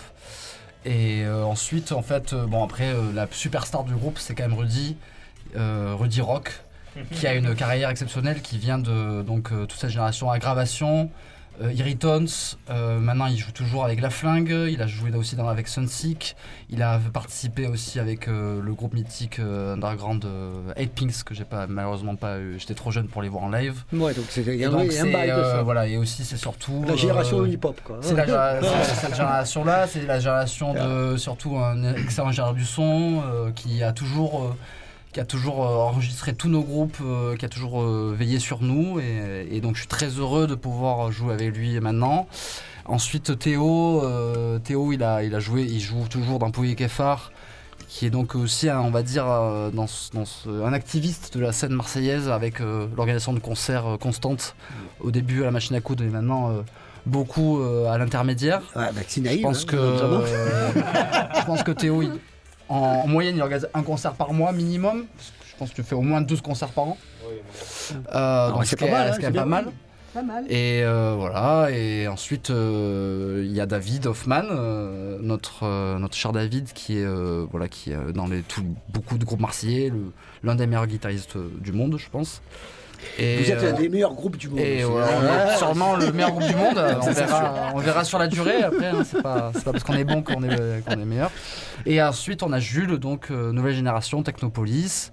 [0.86, 4.48] Et euh, ensuite, en fait, euh, bon, après, euh, la superstar du groupe, c'est quand
[4.48, 4.96] même Rudy,
[5.58, 6.52] euh, Rudy Rock,
[7.12, 11.10] qui a une carrière exceptionnelle, qui vient de donc, euh, toute cette génération Aggravation,
[11.62, 12.26] euh, Irritons.
[12.70, 14.50] euh, maintenant, il joue toujours avec La Flingue.
[14.70, 16.36] Il a joué aussi dans, avec Sunseek.
[16.70, 21.34] Il a participé aussi avec euh, le groupe mythique euh, underground euh, Eight Pinks, que
[21.34, 22.56] j'ai pas malheureusement pas eu.
[22.60, 23.84] J'étais trop jeune pour les voir en live.
[23.94, 25.62] Ouais, donc c'est un, donc un bail de ça.
[25.64, 27.98] voilà et aussi c'est surtout La génération hip-hop, quoi.
[28.02, 32.66] c'est génération- c'est cette génération là c'est la génération de surtout un excellent ingénieur du
[32.66, 33.24] son
[33.56, 34.56] qui a toujours
[35.14, 38.62] qui a toujours euh, enregistré tous nos groupes, euh, qui a toujours euh, veillé sur
[38.62, 39.00] nous.
[39.00, 42.28] Et, et donc je suis très heureux de pouvoir jouer avec lui maintenant.
[42.86, 47.32] Ensuite Théo, euh, Théo il a, il a joué, il joue toujours dans Pouilly Kefar,
[47.88, 49.26] qui est donc aussi, un, on va dire,
[49.74, 53.98] dans, ce- dans ce- un activiste de la scène marseillaise avec euh, l'organisation de concerts
[54.00, 54.56] constantes.
[55.02, 56.62] Au début à la machine à coudre et maintenant euh,
[57.06, 58.62] beaucoup euh, à l'intermédiaire.
[58.76, 59.02] Ouais, bah.
[59.08, 59.78] Je pense hein, que
[61.40, 62.20] je pense que Théo, il-
[62.70, 65.06] en, en moyenne, il organise un concert par mois minimum.
[65.18, 66.98] Parce que Je pense que tu fais au moins 12 concerts par an.
[68.16, 69.66] Euh, donc c'est pas mal, hein, pas mal.
[70.14, 70.46] Pas mal.
[70.50, 76.16] Et euh, voilà, et ensuite euh, il y a David Hoffman, euh, notre, euh, notre
[76.16, 79.94] cher David, qui est, euh, voilà, qui est dans les, tout- beaucoup de groupes marseillais,
[80.44, 82.42] l'un des meilleurs guitaristes du monde, je pense.
[83.18, 84.60] Et, Vous êtes euh, un des meilleurs groupes du monde.
[84.60, 85.20] et aussi, hein.
[85.22, 86.78] on est sûrement le meilleur groupe du monde.
[87.02, 88.88] On verra, on verra sur la durée après.
[88.88, 91.32] hein, c'est pas, c'est pas parce qu'on est bon qu'on est, qu'on est meilleur.
[91.86, 95.12] Et ensuite, on a Jules, donc euh, nouvelle génération, Technopolis.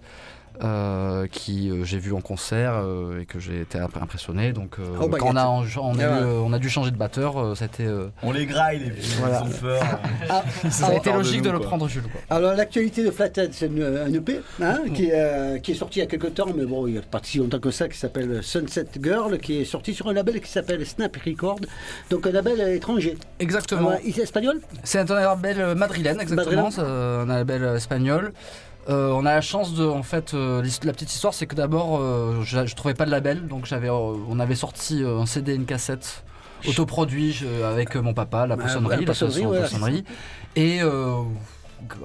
[0.63, 4.79] Euh, qui euh, j'ai vu en concert euh, et que j'ai été imp- impressionné donc
[4.79, 6.21] euh, Oh, bah, quand on a, y a- on, on a Ah ouais.
[6.23, 9.43] eu, on a dû changer de batteur euh, euh, On les graille, les vieux, Voilà.
[9.45, 9.83] ils ont peur.
[10.31, 12.21] Ah, ça a alors- été de logique nous, de le prendre Jules quoi.
[12.37, 15.99] Alors l'actualité de Flathead, c'est une- un EP hein, qui, est, euh, qui est sorti
[15.99, 17.89] il y a quelques temps, mais bon, il n'y a pas si longtemps que ça,
[17.89, 21.61] qui s'appelle Sunset Girl, qui est sorti sur un label qui s'appelle Snap Record,
[22.11, 23.17] donc un label étranger.
[23.41, 24.61] exactement Ouais, il est espagnol?
[24.85, 26.63] C'est un label madrilène, exactement.
[26.65, 26.71] Madrilène.
[26.71, 28.33] c'est un label espagnol.
[28.89, 31.99] Euh, on a la chance de, en fait, euh, la petite histoire, c'est que d'abord,
[32.01, 35.55] euh, je, je trouvais pas de label, donc j'avais, on avait sorti un CD, et
[35.57, 36.23] une cassette
[36.69, 40.05] autoproduit je- avec mon papa, la Ah, poissonnerie, la poissonnerie, ouais, poissonnerie,
[40.55, 40.81] et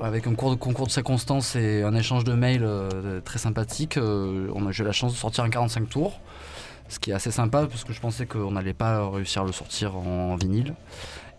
[0.02, 2.68] avec un cours de concours de circonstances et un échange de mails
[3.26, 6.20] très sympathique, on a j'ai eu la chance de sortir un 45 tours,
[6.90, 9.52] ce qui est assez sympa parce que je pensais qu'on n'allait pas réussir à le
[9.54, 10.74] sortir en vinyle.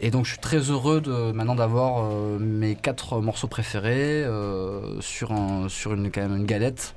[0.00, 5.00] Et donc je suis très heureux de, maintenant d'avoir euh, mes quatre morceaux préférés euh,
[5.00, 6.94] sur, un, sur une, quand même une galette,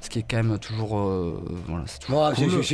[0.00, 2.14] ce qui est quand même toujours, euh, voilà, c'est cool.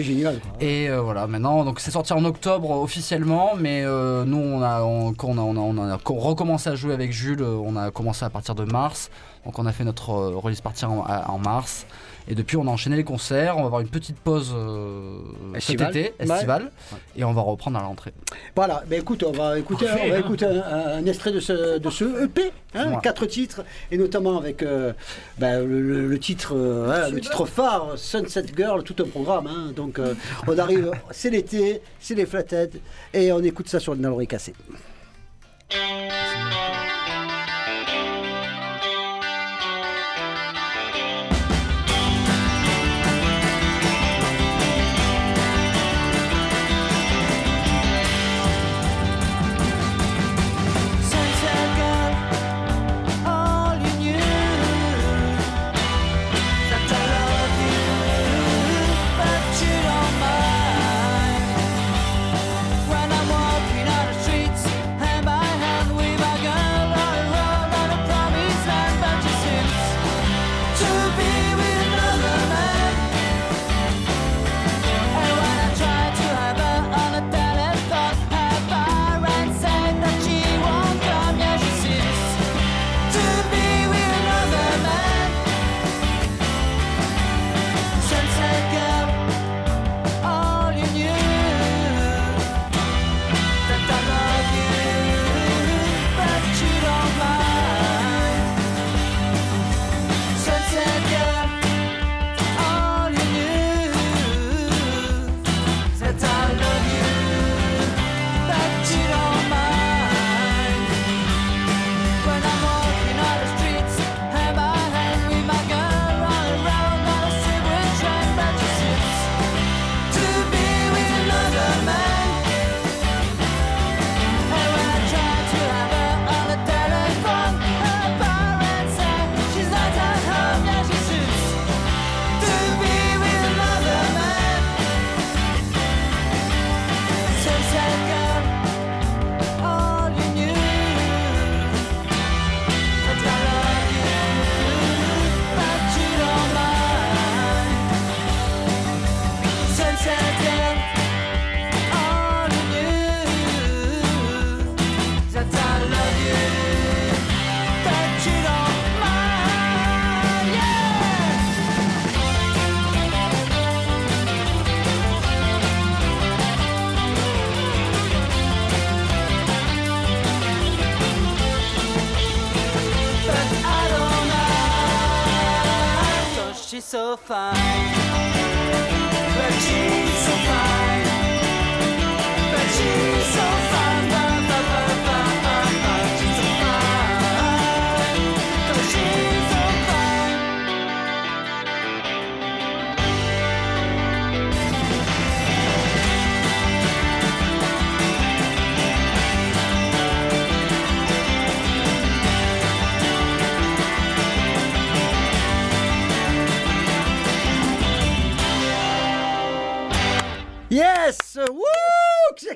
[0.03, 0.41] génial.
[0.61, 4.63] Et euh, voilà, maintenant, donc c'est sorti en octobre euh, officiellement, mais euh, nous, on
[4.63, 7.43] a, on- quand on a, on a, on a co- recommencé à jouer avec Jules,
[7.43, 9.11] euh, on a commencé à partir de mars.
[9.45, 11.87] Donc on a fait notre euh, release party en, en mars.
[12.29, 13.57] Et depuis, on a enchaîné les concerts.
[13.57, 15.19] On va avoir une petite pause euh,
[15.55, 15.93] Estivale.
[15.93, 16.35] cet été, Ouais.
[16.35, 16.71] estivale,
[17.17, 18.13] et on va reprendre à la rentrée.
[18.57, 20.21] Voilà, ben écoute, on va écouter, Parfait, on va hein.
[20.21, 20.61] écouter un,
[20.99, 22.99] un extrait de ce, de ce EP, hein, Ouais.
[23.03, 23.63] quatre titres,
[23.93, 24.93] et notamment avec euh,
[25.39, 29.47] ben, le, le- le titre, euh, hein, le titre phare, Sunset Girl, tout un programme.
[29.47, 29.73] hein.
[29.77, 30.15] donc euh,
[30.49, 32.79] on arrive, c'est l'été, c'est les flatheads,
[33.15, 34.53] et on écoute ça sur le Nalory cassé.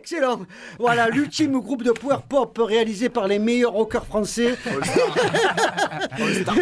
[0.00, 0.40] Excellent
[0.78, 4.56] Voilà, l'ultime groupe de power pop réalisé par les meilleurs rockers français.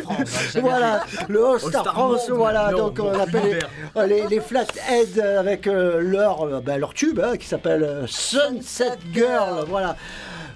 [0.02, 0.56] France.
[0.60, 3.60] voilà, le All Star France, Monde, voilà, non, donc on appelle
[3.96, 8.06] les, les, les Flatheads avec euh, leur, euh, ben, leur tube hein, qui s'appelle euh,
[8.06, 9.96] Sunset Girl, voilà.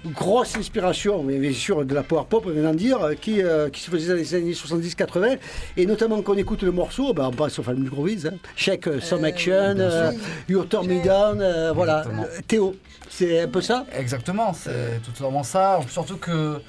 [0.05, 3.41] Grosse inspiration, mais bien sûr, de la power pop, on vient d'en dire, euh, qui,
[3.41, 5.37] euh, qui se faisait dans les années 70-80,
[5.77, 8.33] et notamment quand on écoute le morceau, ben, on passe au film du hein.
[8.57, 10.11] Check Some Action, euh,
[10.49, 12.03] You Turn Me Down, voilà,
[12.45, 12.75] Théo,
[13.09, 13.85] c'est un peu ça?
[13.97, 15.79] Exactement, c'est totalement ça.
[15.87, 16.59] Surtout que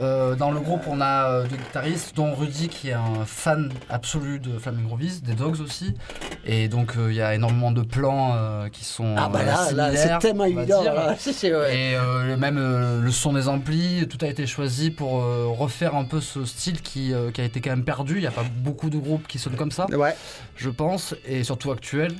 [0.00, 3.70] Euh, dans le groupe, on a euh, deux guitaristes, dont Rudy qui est un fan
[3.90, 5.94] absolu de Flaming Groovies, des Dogs aussi.
[6.46, 9.70] Et donc euh, il y a énormément de plans euh, qui sont Ah bah là,
[9.72, 10.82] là c'est tellement évident.
[10.82, 11.14] là.
[11.72, 12.58] Et même
[13.04, 15.12] le son des amplis, tout a été choisi pour
[15.58, 18.14] refaire un peu ce style qui, qui a été quand même perdu.
[18.16, 20.16] Il n'y a pas beaucoup de groupes qui sonnent comme ça, Ouais.
[20.56, 22.14] je pense, et surtout actuel.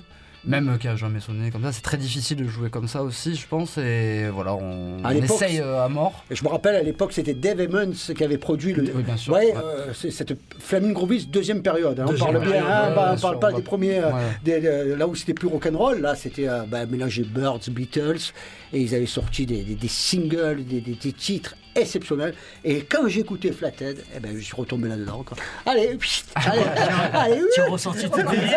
[0.44, 3.36] Même qui a jamais sonné comme ça, c'est très difficile de jouer comme ça aussi,
[3.36, 3.78] je pense.
[3.78, 6.24] Et voilà, on, À on l'époque, essaye euh, à mort.
[6.32, 8.82] Je me rappelle à l'époque, c'était Dave Emmons qui avait produit le.
[8.94, 9.34] Oui, bien sûr.
[9.34, 9.54] Ouais, Ouais.
[9.56, 12.00] euh, c'est cette Flaming Groovies deuxième période.
[12.00, 12.06] hein.
[12.08, 13.98] Deuxième on parle bien, hein, ouais, bah, on parle sûr, pas des premiers.
[13.98, 14.10] euh,
[14.44, 18.32] des- là où c'était plus rock'n'roll, là c'était euh, bah, mélanger Birds, Beatles,
[18.72, 20.80] et ils avaient sorti des, des- des singles, des
[21.12, 22.34] titres exceptionnels.
[22.64, 25.24] Et quand écouté Flathead, eh ben, je suis retombé là-dedans.
[25.66, 26.62] Allez, pfft, allez,
[27.12, 28.56] allez, Tu as ressenti risque.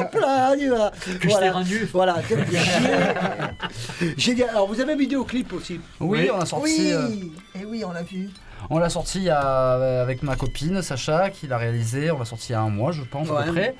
[0.00, 0.92] hop là, on y va.
[1.20, 1.88] Puis je t'ai rendu.
[1.92, 2.16] Voilà.
[4.16, 4.48] Génial.
[4.50, 5.80] Alors vous avez un vidéoclip aussi.
[6.00, 6.64] Oui, on a sorti.
[6.78, 8.28] Oui, euh, et oui, on l'a vu.
[8.70, 12.10] On l'a sorti a- euh, avec ma copine Sacha qui l'a réalisé.
[12.10, 13.74] On l'a sorti il y a un mois, je pense, à peu près.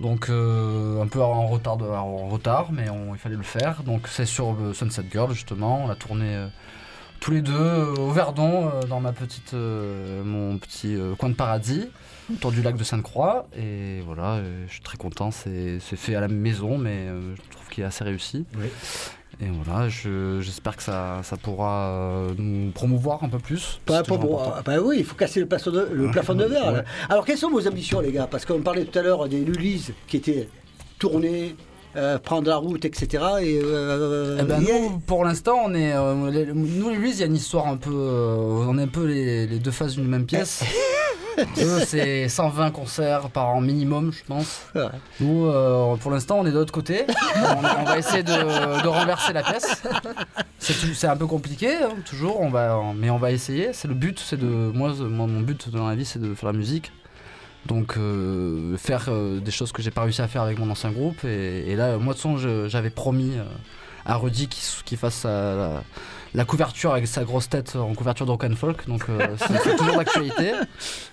[0.00, 3.82] Donc euh, un peu en retard, de- en retard mais on- il fallait le faire.
[3.84, 5.84] Donc c'est sur euh, Sunset Girl justement.
[5.84, 6.46] On l'a tourné euh,
[7.24, 11.34] tous les deux euh, au Verdon euh, dans ma petite, euh, mon petit coin de
[11.34, 11.88] paradis
[12.30, 13.46] autour du lac de Sainte-Croix.
[13.56, 15.30] Et voilà, je suis très content.
[15.30, 18.44] C'est fait à la maison, mais je trouve qu'il est assez réussi.
[18.58, 18.66] Oui.
[19.40, 23.80] Et voilà, je- j'espère que ça, ça pourra euh, nous promouvoir un peu plus.
[23.86, 24.56] Pas, C'est pas toujours bon, important.
[24.58, 26.84] ah, bah oui, il faut casser le plafond de, le plafond de verre.
[27.08, 28.28] Alors, quelles sont vos ambitions, les gars?
[28.30, 30.48] Parce qu'on parlait tout à l'heure des Lulises qui étaient
[30.98, 31.56] tournées,
[31.96, 33.24] euh, prendre la route, etc.
[33.42, 35.92] Et, euh, Eh ben, nous, pour l'instant, on est.
[35.94, 37.90] euh, les- nous, les Luiz, il y a une histoire un peu.
[37.92, 40.62] on est un peu les, les deux faces d'une même pièce.
[41.60, 44.60] Eux, c'est 120 concerts par an minimum, je pense.
[44.76, 44.82] Ouais.
[45.18, 47.06] Nous, euh, pour l'instant, on est de l'autre côté.
[47.36, 49.82] on, on va essayer de, de renverser la pièce.
[50.60, 52.40] C'est un peu compliqué, hein, toujours.
[52.40, 53.70] On va, mais on va essayer.
[53.72, 54.20] C'est le but.
[54.24, 54.46] C'est de.
[54.46, 56.92] Moi, moi, mon but dans la vie, c'est de faire la musique.
[57.66, 60.90] Donc euh, faire euh, des choses que j'ai pas réussi à faire avec mon ancien
[60.90, 61.24] groupe.
[61.24, 63.44] Et, et là moi de toute façon je- j'avais promis euh,
[64.04, 65.82] à Rudy qu'il fasse sa- la,
[66.34, 68.86] la couverture avec sa grosse tête en couverture de rock and folk.
[68.86, 70.52] Donc euh, c'est toujours d'actualité.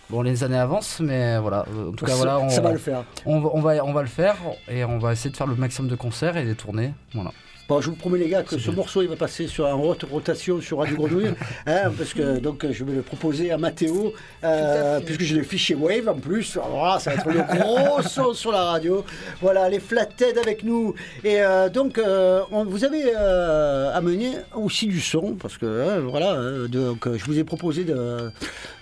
[0.09, 1.65] Bon les années avancent mais voilà.
[1.87, 3.05] En tout cas ça, voilà on, ça va le faire.
[3.25, 4.35] on va, on va on va le faire
[4.67, 6.93] et on va essayer de faire le maximum de concerts et des tournées.
[7.13, 7.31] Voilà
[7.72, 10.03] Bon, je vous promets, les gars, que ce morceau, il va passer sur, en haute
[10.03, 11.28] rotation sur Radio Grenouille.
[11.65, 14.11] hein, parce que donc, je vais le proposer à Mathéo,
[14.43, 16.43] euh, puisque j'ai le fichier Wave en plus.
[16.51, 19.05] Ça va être le gros son sur la radio.
[19.41, 20.95] Voilà, les Flathead avec nous.
[21.24, 26.67] Et euh, donc, euh, on- vous avez amené aussi du son, parce que hein, voilà,
[26.67, 28.32] donc, je vous ai proposé de,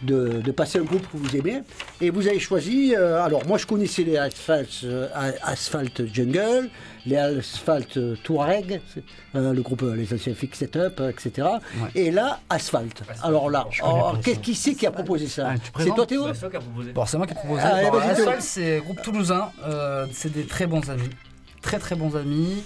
[0.02, 1.62] de, de passer un groupe que vous aimez.
[2.02, 4.84] Et vous avez choisi, alors moi je connaissais les Asphalt,
[5.44, 6.70] Asphalt Jungle,
[7.06, 8.79] les Asphalt Touareg,
[9.36, 11.48] euh, le groupe euh, Les Anciens Fix Setup, euh, etc.
[11.82, 11.90] Ouais.
[11.96, 13.04] Et là, Asphalt.
[13.24, 16.50] Alors là, oh, qu'est- qui c'est qui a proposé ça Ah, C'est toi Théo c'est.
[16.94, 17.62] Bon, moi qui ai proposé.
[17.64, 19.50] Ah, Bon, Asphalt, c'est groupe toulousain.
[19.66, 21.10] euh, c'est des très bons amis.
[21.62, 22.64] Très très bons amis.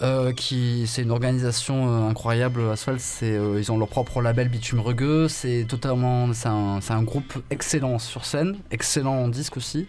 [0.00, 2.62] euh, qui, c'est une organisation euh, incroyable.
[2.72, 5.28] Asphalt, c'est, euh, ils ont leur propre label Bitume Rugueux.
[5.28, 9.86] C'est totalement, c'est un, c'est un groupe excellent sur scène, excellent en disque aussi.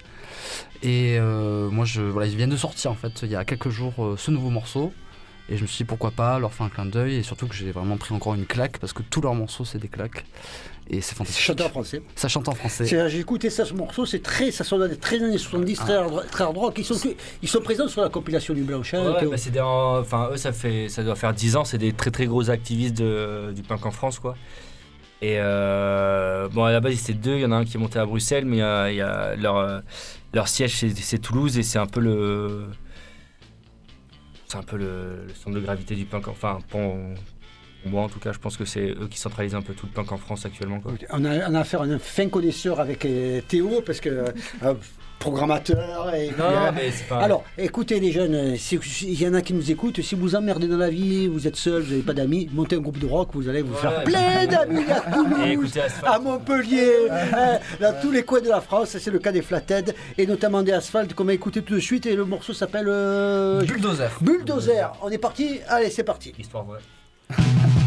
[0.84, 3.70] Et euh, moi, je, voilà, ils viennent de sortir en fait il y a quelques
[3.70, 4.94] jours euh, ce nouveau morceau.
[5.50, 7.54] Et je me suis dit pourquoi pas leur faire un clin d'œil et surtout que
[7.56, 10.24] j'ai vraiment pris encore une claque parce que tous leurs morceaux c'est des claques
[10.90, 11.44] et c'est fantastique.
[11.44, 12.02] chanteur français.
[12.16, 12.86] Ça chante en français.
[12.86, 16.44] J'ai écouté ça, ce morceau, c'est très, ça sonne très années 70, très, hard, très
[16.46, 16.76] hard rock.
[16.78, 16.96] Ils sont,
[17.42, 18.82] ils sont présents sur la compilation du Blanc.
[18.94, 21.78] hein, Ouais, bah, c'est des, enfin eux ça fait, ça doit faire 10 ans, c'est
[21.78, 24.36] des très très gros activistes de- du punk en France quoi.
[25.22, 27.76] Et euh, bon à la base ils étaient deux, il y en a un qui
[27.78, 29.80] est monté à Bruxelles, mais il y a, il y a leur, euh,
[30.34, 32.66] leur siège c'est Toulouse et c'est un peu le,
[34.54, 36.28] c'est un peu le, centre de gravité du punk.
[36.28, 36.96] Enfin pour
[37.86, 39.92] moi en tout cas, je pense que c'est eux qui centralisent un peu tout le
[39.92, 40.94] punk en France actuellement quoi.
[41.10, 44.74] On a, on a affaire à un fin connaisseur avec euh, Théo, parce que euh,
[45.24, 46.14] programmateur.
[46.14, 47.20] Et, Non, euh, mais pas.
[47.20, 50.68] Alors, écoutez les jeunes, euh, il y en a qui nous écoutent, si vous emmerdez
[50.68, 53.30] dans la vie, vous êtes seul, vous n'avez pas d'amis, montez un groupe de rock,
[53.34, 58.42] vous allez vous faire plein d'amis à Toulouse, à Montpellier, hein, dans tous les coins
[58.42, 61.62] de la France, c'est le cas des Flathead, et notamment des Asphalt qu'on va écouter
[61.62, 64.12] tout de suite, et le morceau s'appelle euh, Bulldozer.
[64.20, 64.92] Bulldozer.
[65.02, 66.34] On est parti Allez, c'est parti.
[66.38, 66.80] Histoire vraie.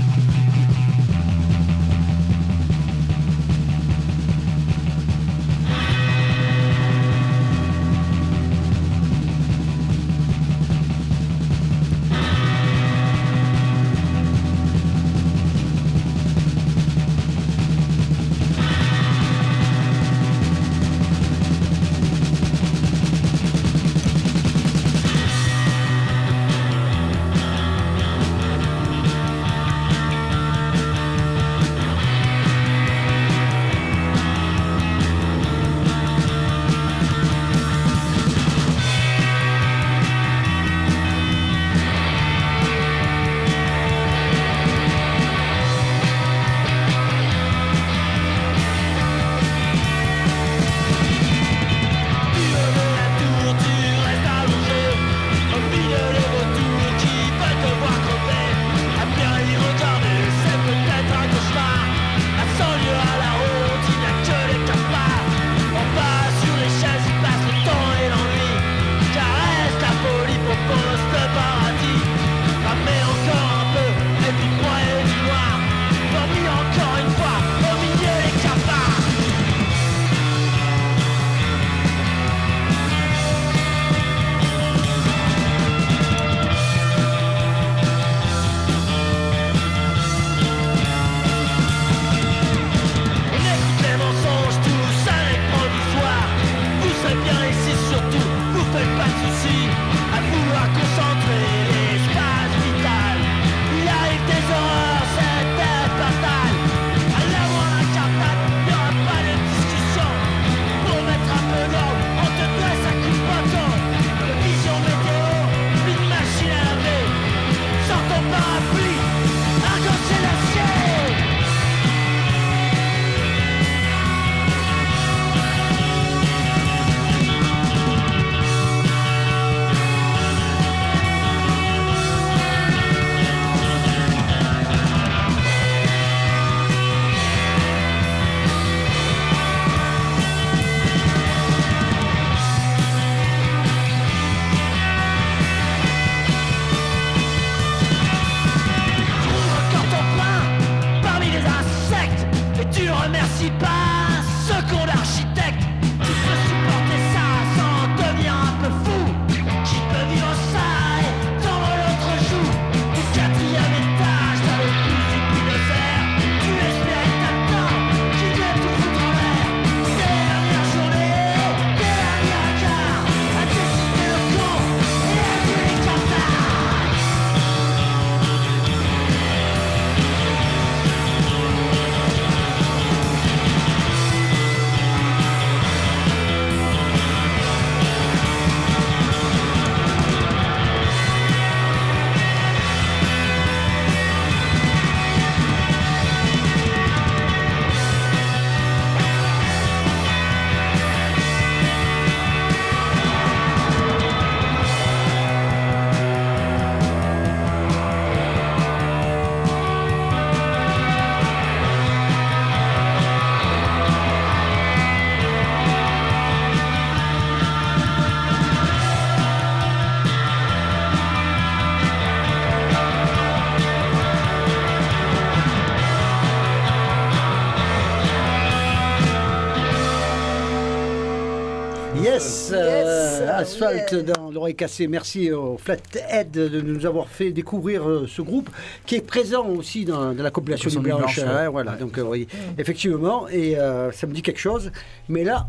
[231.94, 234.02] Yes, euh, Yes, Asphalt yeah.
[234.02, 234.86] dans l'oreille cassée.
[234.86, 238.50] Merci au Flathead de nous avoir fait découvrir euh, ce groupe
[238.84, 241.18] qui est présent aussi dans, dans la compilation du Blanche.
[241.20, 241.48] Hein, ouais.
[241.48, 241.78] voilà, Ouais.
[241.78, 242.28] donc euh, oui,
[242.58, 244.70] effectivement, et euh, ça me dit quelque chose.
[245.08, 245.46] Mais là,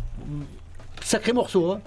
[1.03, 1.71] sacré morceau.
[1.71, 1.81] hein.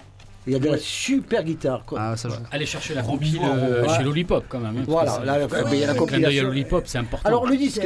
[0.47, 1.83] Il y a de la super guitare.
[1.85, 1.99] Quoi.
[2.01, 2.35] Ah, ça joue.
[2.51, 3.95] Allez chercher la compile euh, ouais.
[3.95, 4.75] chez Lollipop quand même.
[4.77, 5.37] hein, Voilà, là,
[5.69, 6.43] mais il y a la le clin d'œil à compilation.
[6.47, 7.27] Lollipop, c'est important.
[7.29, 7.81] Alors le disque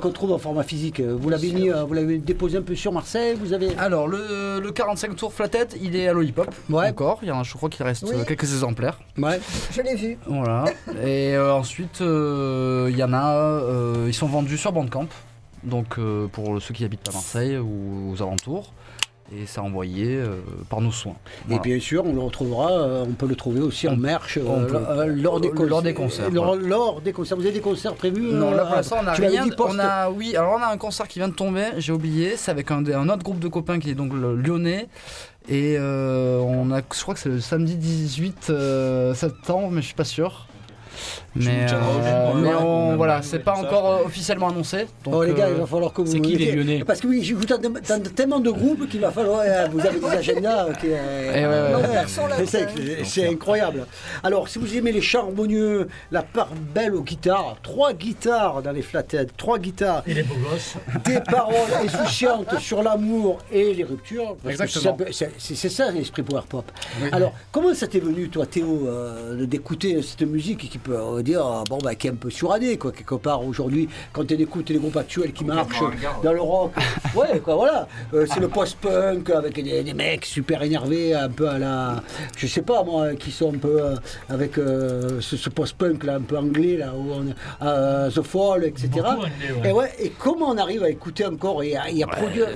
[0.00, 2.76] qu'on trouve en format physique, euh, vous l'avez mis, euh, vous l'avez déposé un peu
[2.76, 3.76] sur Marseille, vous avez.
[3.76, 6.54] Alors, le, le 45 tours Flathead, il est à Lollipop.
[6.70, 6.88] Ouais.
[6.90, 7.18] Encore.
[7.22, 8.14] Il y en a, je crois qu'il reste Oui.
[8.26, 9.00] quelques exemplaires.
[9.18, 9.40] Ouais.
[9.72, 10.16] Je l'ai vu.
[10.26, 10.64] Voilà.
[11.04, 13.34] Et euh, ensuite, euh, il y en a.
[13.34, 15.08] euh, ils sont vendus sur Bandcamp.
[15.64, 18.72] Donc, euh, pour ceux qui habitent à Marseille ou aux alentours.
[19.32, 20.36] Et c'est envoyé euh,
[20.70, 21.16] par nos soins.
[21.50, 25.06] Et bien sûr, on le retrouvera, euh, on peut le trouver aussi en merch euh,
[25.08, 26.62] lors, des Lors des concerts, Lors, voilà.
[26.68, 27.36] lors des concerts.
[27.36, 29.46] Vous avez des concerts prévus Non, là pour l'instant on a rien.
[29.58, 32.52] On a, oui, alors on a un concert qui vient de tomber, j'ai oublié, c'est
[32.52, 34.88] avec un, un autre groupe de copains qui est donc le lyonnais.
[35.48, 39.94] Et on a, je crois que c'est le samedi 18 euh, septembre, mais je suis
[39.94, 40.46] pas sûr.
[41.38, 44.86] Mais, euh, mais on, ouais, voilà, c'est pas encore euh, officiellement annoncé.
[45.04, 46.10] Donc, Oh les gars, il euh, va falloir que vous.
[46.10, 47.52] c'est qui, les Lyonnais Parce que oui, j'écoute
[48.14, 49.40] tellement de groupes qu'il va falloir.
[49.44, 50.66] euh, vous avez des agendas.
[50.66, 53.86] euh, qui, euh, c'est- incroyable.
[54.22, 58.72] Alors, si vous aimez les chants harmonieux, la part belle aux guitares, trois guitares dans
[58.72, 60.74] les flatheads, trois guitares, Il est beau gosse.
[61.04, 64.36] des paroles insouciantes sur l'amour et les ruptures.
[64.48, 64.96] Exactement.
[65.06, 66.64] c'est- C'est c'est- c'est ça l'esprit power pop.
[67.02, 67.08] Oui.
[67.12, 71.46] Alors, comment ça t'est venu, toi, Théo, euh, d'écouter cette musique qui peut euh, dire,
[71.46, 74.70] euh, bon, bah, qui est un peu suranné, quoi, quelque part, aujourd'hui, quand tu écoutes
[74.70, 75.82] les groupes actuels qui marchent
[76.22, 76.72] dans le rock.
[77.14, 77.88] ouais, quoi, voilà.
[78.14, 82.02] Euh, c'est le post-punk avec des, des mecs super énervés, un peu à la.
[82.36, 83.96] Je sais pas, moi, qui sont un peu euh,
[84.28, 88.64] avec euh, ce, ce post-punk, là, un peu anglais, là, où on, euh, The Fall,
[88.64, 88.88] etc.
[88.92, 89.30] Beaucoup anglais,
[89.62, 89.68] ouais.
[89.68, 92.46] Et ouais, et comment on arrive à écouter encore et à, et à produire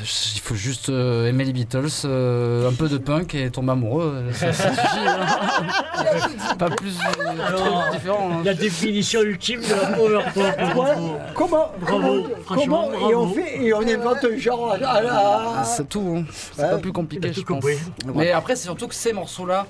[0.00, 4.24] il faut juste euh, aimer les Beatles, euh, un peu de punk et tomber amoureux.
[4.32, 5.06] Ça, ça suffit.
[5.06, 6.54] hein.
[6.58, 7.84] pas plus euh, Alors,
[8.14, 8.42] hein.
[8.44, 10.44] La définition ultime de la power pop.
[10.74, 10.96] Voilà.
[11.34, 13.34] Comment, Bravo, comment, franchement, comment- et on bravo.
[13.34, 16.14] fait et on invente un genre à, la- C'est tout.
[16.18, 16.24] hein.
[16.32, 16.70] C'est Ouais.
[16.70, 17.54] pas plus compliqué, je tout pense.
[17.64, 17.78] compris.
[18.14, 19.66] Mais après, c'est surtout que ces morceaux-là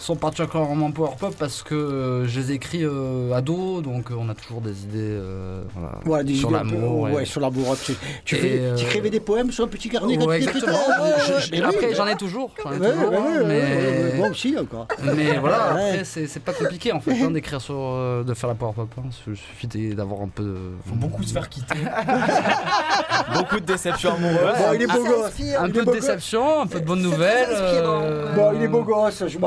[0.00, 4.14] sont particulièrement power pop parce que euh, je les ai écrits euh, ado, donc euh,
[4.16, 7.00] on a toujours des idées euh, voilà, Voilà, des sur l'amour.
[7.10, 7.76] Ouais, sur l'amour.
[7.84, 7.94] Tu,
[8.24, 10.66] tu, fais- euh, tu écrivais des poèmes sur un petit carnet quand Ouais, tu écrivais
[10.66, 11.04] exactement.
[11.04, 11.94] Ouais, Je- je- mais après, oui.
[11.96, 12.50] j'en ai toujours.
[12.62, 13.60] j'en ai Ouais, toujours, ouais, hein, ouais, ouais, mais...
[13.60, 14.86] ouais, ouais, moi aussi encore.
[15.02, 15.80] Mais voilà, Ouais.
[15.90, 17.74] après, c'est pas compliqué en fait hein, d'écrire sur.
[17.76, 18.88] euh, de faire la power pop.
[18.98, 19.02] hein.
[19.26, 20.54] Il suffit d'avoir un peu de.
[20.86, 21.74] Faut beaucoup se faire quitter.
[23.34, 24.58] beaucoup de déceptions amoureuses.
[24.58, 25.56] Bon, il est beau Ça gosse.
[25.58, 27.48] Un peu de déception, un peu de bonnes nouvelles.
[27.50, 29.24] euh, Bon, il est beau gosse.
[29.26, 29.38] Je,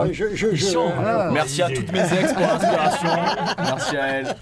[0.41, 1.29] je, je, je- Ils sont, voilà.
[1.31, 3.09] Merci à toutes mes ex pour l'inspiration.
[3.59, 4.35] Merci à elles.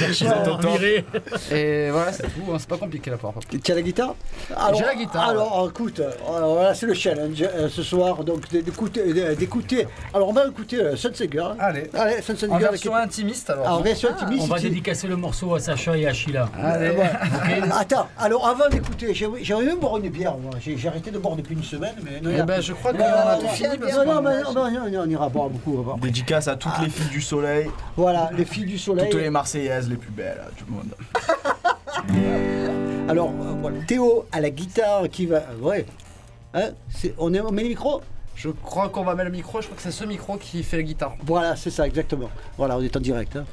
[0.00, 0.24] Merci
[0.60, 1.04] viré.
[1.50, 2.52] Et voilà, c'est tout.
[2.52, 3.34] hein, C'est pas compliqué la pop.
[3.62, 4.14] Tu as la guitare?
[4.56, 6.00] Alors, J'ai la guitare, Alors, écoute,
[6.36, 9.02] alors, voilà, c'est le challenge euh, ce soir, donc d'écouter.
[9.36, 11.56] d'écouter- Alors, on va écouter euh, Sunset Girl.
[11.58, 11.90] Allez.
[11.94, 13.68] Allez, Sunset En version intimiste alors.
[13.78, 14.44] En version intimiste.
[14.44, 16.48] On va dédicacer le morceau à Sacha et à Sheila.
[16.62, 16.90] Allez.
[16.90, 17.10] Ouais.
[17.78, 20.36] Attends, alors avant d'écouter, j'ai- j'aimerais même boire une bière.
[20.36, 20.52] moi.
[20.60, 22.60] J'ai j'ai arrêté de boire depuis une semaine, mais non, il y Eh a- ben,
[22.60, 25.10] je crois qu'on a tout fini parce non, non, qu'on- mais- non, non, non, on
[25.10, 25.84] ira beaucoup.
[26.00, 29.10] Dédicace à toutes les filles du soleil, Voilà, les filles du soleil.
[29.10, 30.94] toutes les Marseillaises les plus belles du monde.
[33.08, 35.42] Alors, euh, voilà, Théo à la guitare qui va.
[35.60, 35.84] Ouais.
[36.54, 38.00] Hein, c'est- on, est, on met le micro?
[38.34, 39.60] Je crois qu'on va mettre le micro.
[39.60, 41.14] Je crois que c'est ce micro qui fait la guitare.
[41.24, 42.30] Voilà, c'est ça, exactement.
[42.56, 43.36] Voilà, on est en direct.
[43.36, 43.44] hein.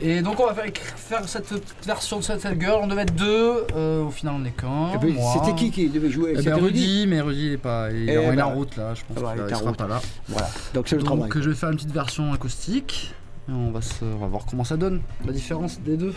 [0.00, 2.80] Et donc on va faire, faire cette petite version de Sunset Girl.
[2.82, 3.64] On devait être deux.
[3.74, 4.98] euh, au final, on est qu'un.
[5.00, 5.32] Puis, moi.
[5.34, 6.32] C'était qui qui devait jouer?
[6.34, 8.36] Eh C'était ben, Rudy Rudy, mais Rudy il est pas, il, Eh est- il est
[8.36, 9.78] ben, en route là, je pense bah, qu'il il est en sera route.
[9.78, 10.02] pas là.
[10.28, 11.22] Voilà, donc c'est le travail.
[11.30, 13.14] Donc je vais faire une petite version acoustique.
[13.48, 16.12] Et on va, se, on va voir comment ça donne, la différence des deux.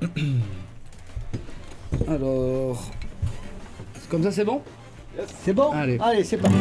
[2.08, 2.82] Alors,
[4.08, 4.62] comme ça c'est bon?
[5.44, 5.98] C'est bon Allez.
[6.00, 6.56] Allez, c'est parti.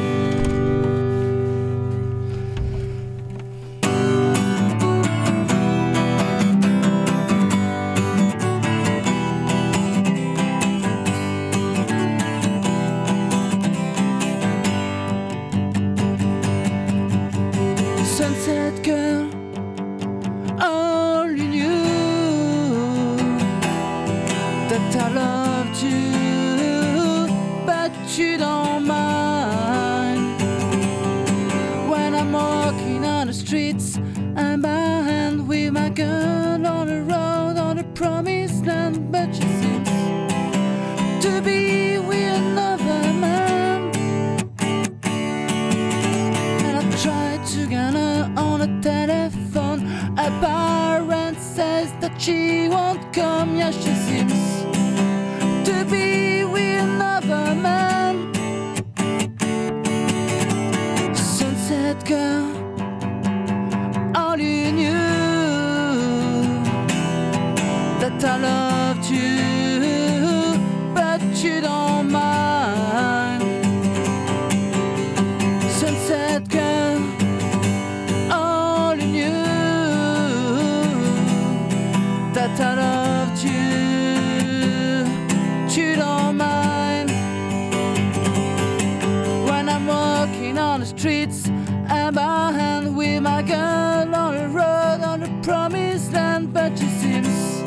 [90.99, 91.47] Streets
[91.87, 96.87] and my hand with my girl on the road on the promised land, but she
[96.87, 97.63] seems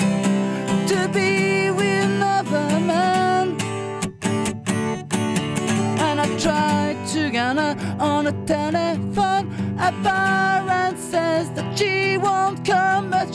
[0.86, 3.56] to be with another man.
[5.98, 9.46] And I tried to get her on the telephone.
[9.78, 13.34] A parent says that she won't come, but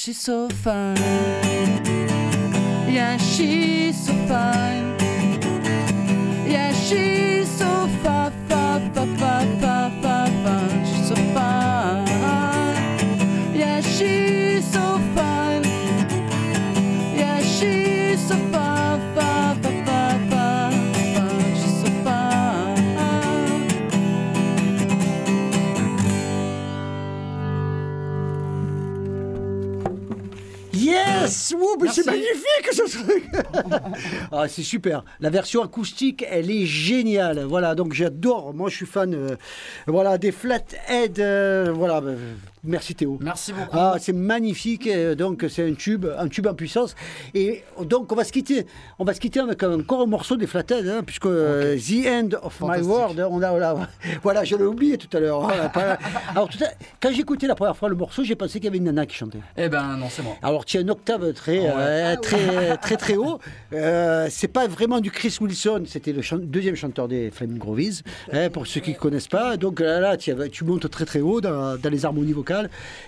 [0.00, 0.96] she's so fine.
[2.88, 4.96] Yeah, she's so fine.
[6.48, 7.39] Yeah, she's
[31.80, 33.24] Mais C'est magnifique ce truc
[34.32, 35.04] ah, C'est super.
[35.20, 37.44] La version acoustique, elle est géniale.
[37.44, 38.54] Voilà, donc j'adore.
[38.54, 39.36] Moi, je suis fan euh,
[39.86, 41.18] voilà, des Flathead.
[41.18, 42.12] euh, voilà, bah,
[42.64, 43.18] merci Théo.
[43.20, 43.68] Merci beaucoup.
[43.72, 44.86] Ah, c'est magnifique.
[44.86, 46.94] euh, Donc, c'est un tube, un tube en puissance.
[47.34, 48.66] Et donc, on va se quitter.
[48.98, 52.28] On va se quitter avec encore un morceau des Flathead, hein, puisque euh, The End
[52.42, 52.80] of My.
[52.82, 53.88] World, on a, voilà,
[54.22, 55.46] voilà, je l'ai oublié tout à l'heure.
[55.72, 55.98] Pas-
[56.34, 56.68] Alors, tout à-
[57.00, 59.06] quand j'ai écouté la première fois le morceau, j'ai pensé qu'il y avait une nana
[59.06, 59.38] qui chantait.
[59.56, 60.34] Eh ben non, c'est moi.
[60.42, 61.82] Alors tu as une octave très Ah ouais.
[61.82, 63.38] euh, très, très très haut.
[63.72, 68.02] Euh, c'est pas vraiment du Chris Wilson, c'était le chan- deuxième chanteur des Flaming Grovies,
[68.32, 69.56] hein, pour ceux qui ne connaissent pas.
[69.56, 72.49] Donc là, là tu, as- tu montes très très haut dans, dans les harmonies vocales.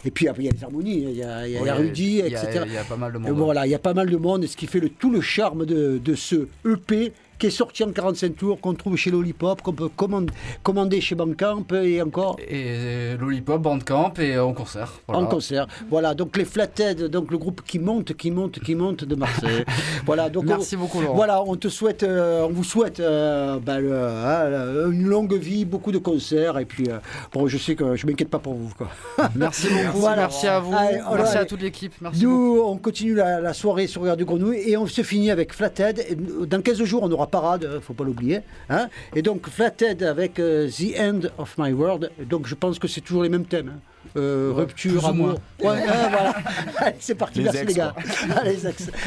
[0.04, 1.70] Et puis après il y a les harmonies, il y a, il y a Ouais,
[1.72, 2.62] Rudy, il y a- etc.
[2.66, 3.30] il y a pas mal de monde.
[3.32, 5.66] voilà, il y a pas mal de monde, ce qui fait le, tout le charme
[5.66, 7.12] de, de ce EP
[7.42, 10.32] qui est sorti en 45 tours, qu'on trouve chez Lollipop, qu'on peut commander,
[10.62, 14.92] commander chez Bandcamp et encore Et Lollipop, Bandcamp et en concert.
[15.08, 15.22] Voilà.
[15.24, 15.66] en concert.
[15.90, 19.64] Voilà, donc les Flathead, donc le groupe qui monte, qui monte, qui monte de Marseille.
[20.06, 21.16] voilà, donc Merci on, beaucoup, Laurent.
[21.16, 25.64] Voilà, on te souhaite, euh, on vous souhaite euh, ben, le- hein, une longue vie,
[25.64, 26.98] beaucoup de concerts et puis euh,
[27.32, 28.88] bon, je sais que je m'inquiète pas pour vous quoi.
[29.34, 29.98] Merci beaucoup.
[29.98, 30.22] Voilà.
[30.28, 30.72] Merci à vous.
[30.76, 31.92] Allez, merci à toute l'équipe.
[32.00, 32.16] Beaucoup.
[32.22, 35.52] Nous, on continue la, la soirée sur Regard du Grenouille et on se finit avec
[35.52, 36.16] Flathead.
[36.46, 38.40] Dans 15 jours, on aura Parade, euh, faut pas l'oublier.
[38.70, 38.88] hein.
[39.16, 42.10] Et donc Flathead avec euh, The End of My World.
[42.20, 43.72] Et Donc je pense que c'est toujours les mêmes thèmes.
[43.74, 43.80] hein.
[44.16, 45.40] Euh, Ouais, rupture, amour.
[45.62, 46.34] Ouais, hein, voilà.
[46.78, 47.94] Allez, c'est parti, Les merci ex, les gars.
[48.36, 48.58] Allez.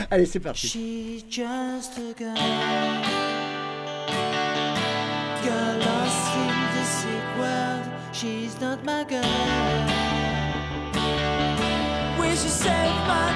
[0.09, 0.67] Allez, c'est parti.
[0.67, 2.36] She's just a girl,
[5.43, 7.86] girl lost in the sick world.
[8.13, 9.21] She's not my girl.
[12.19, 13.30] Will she save my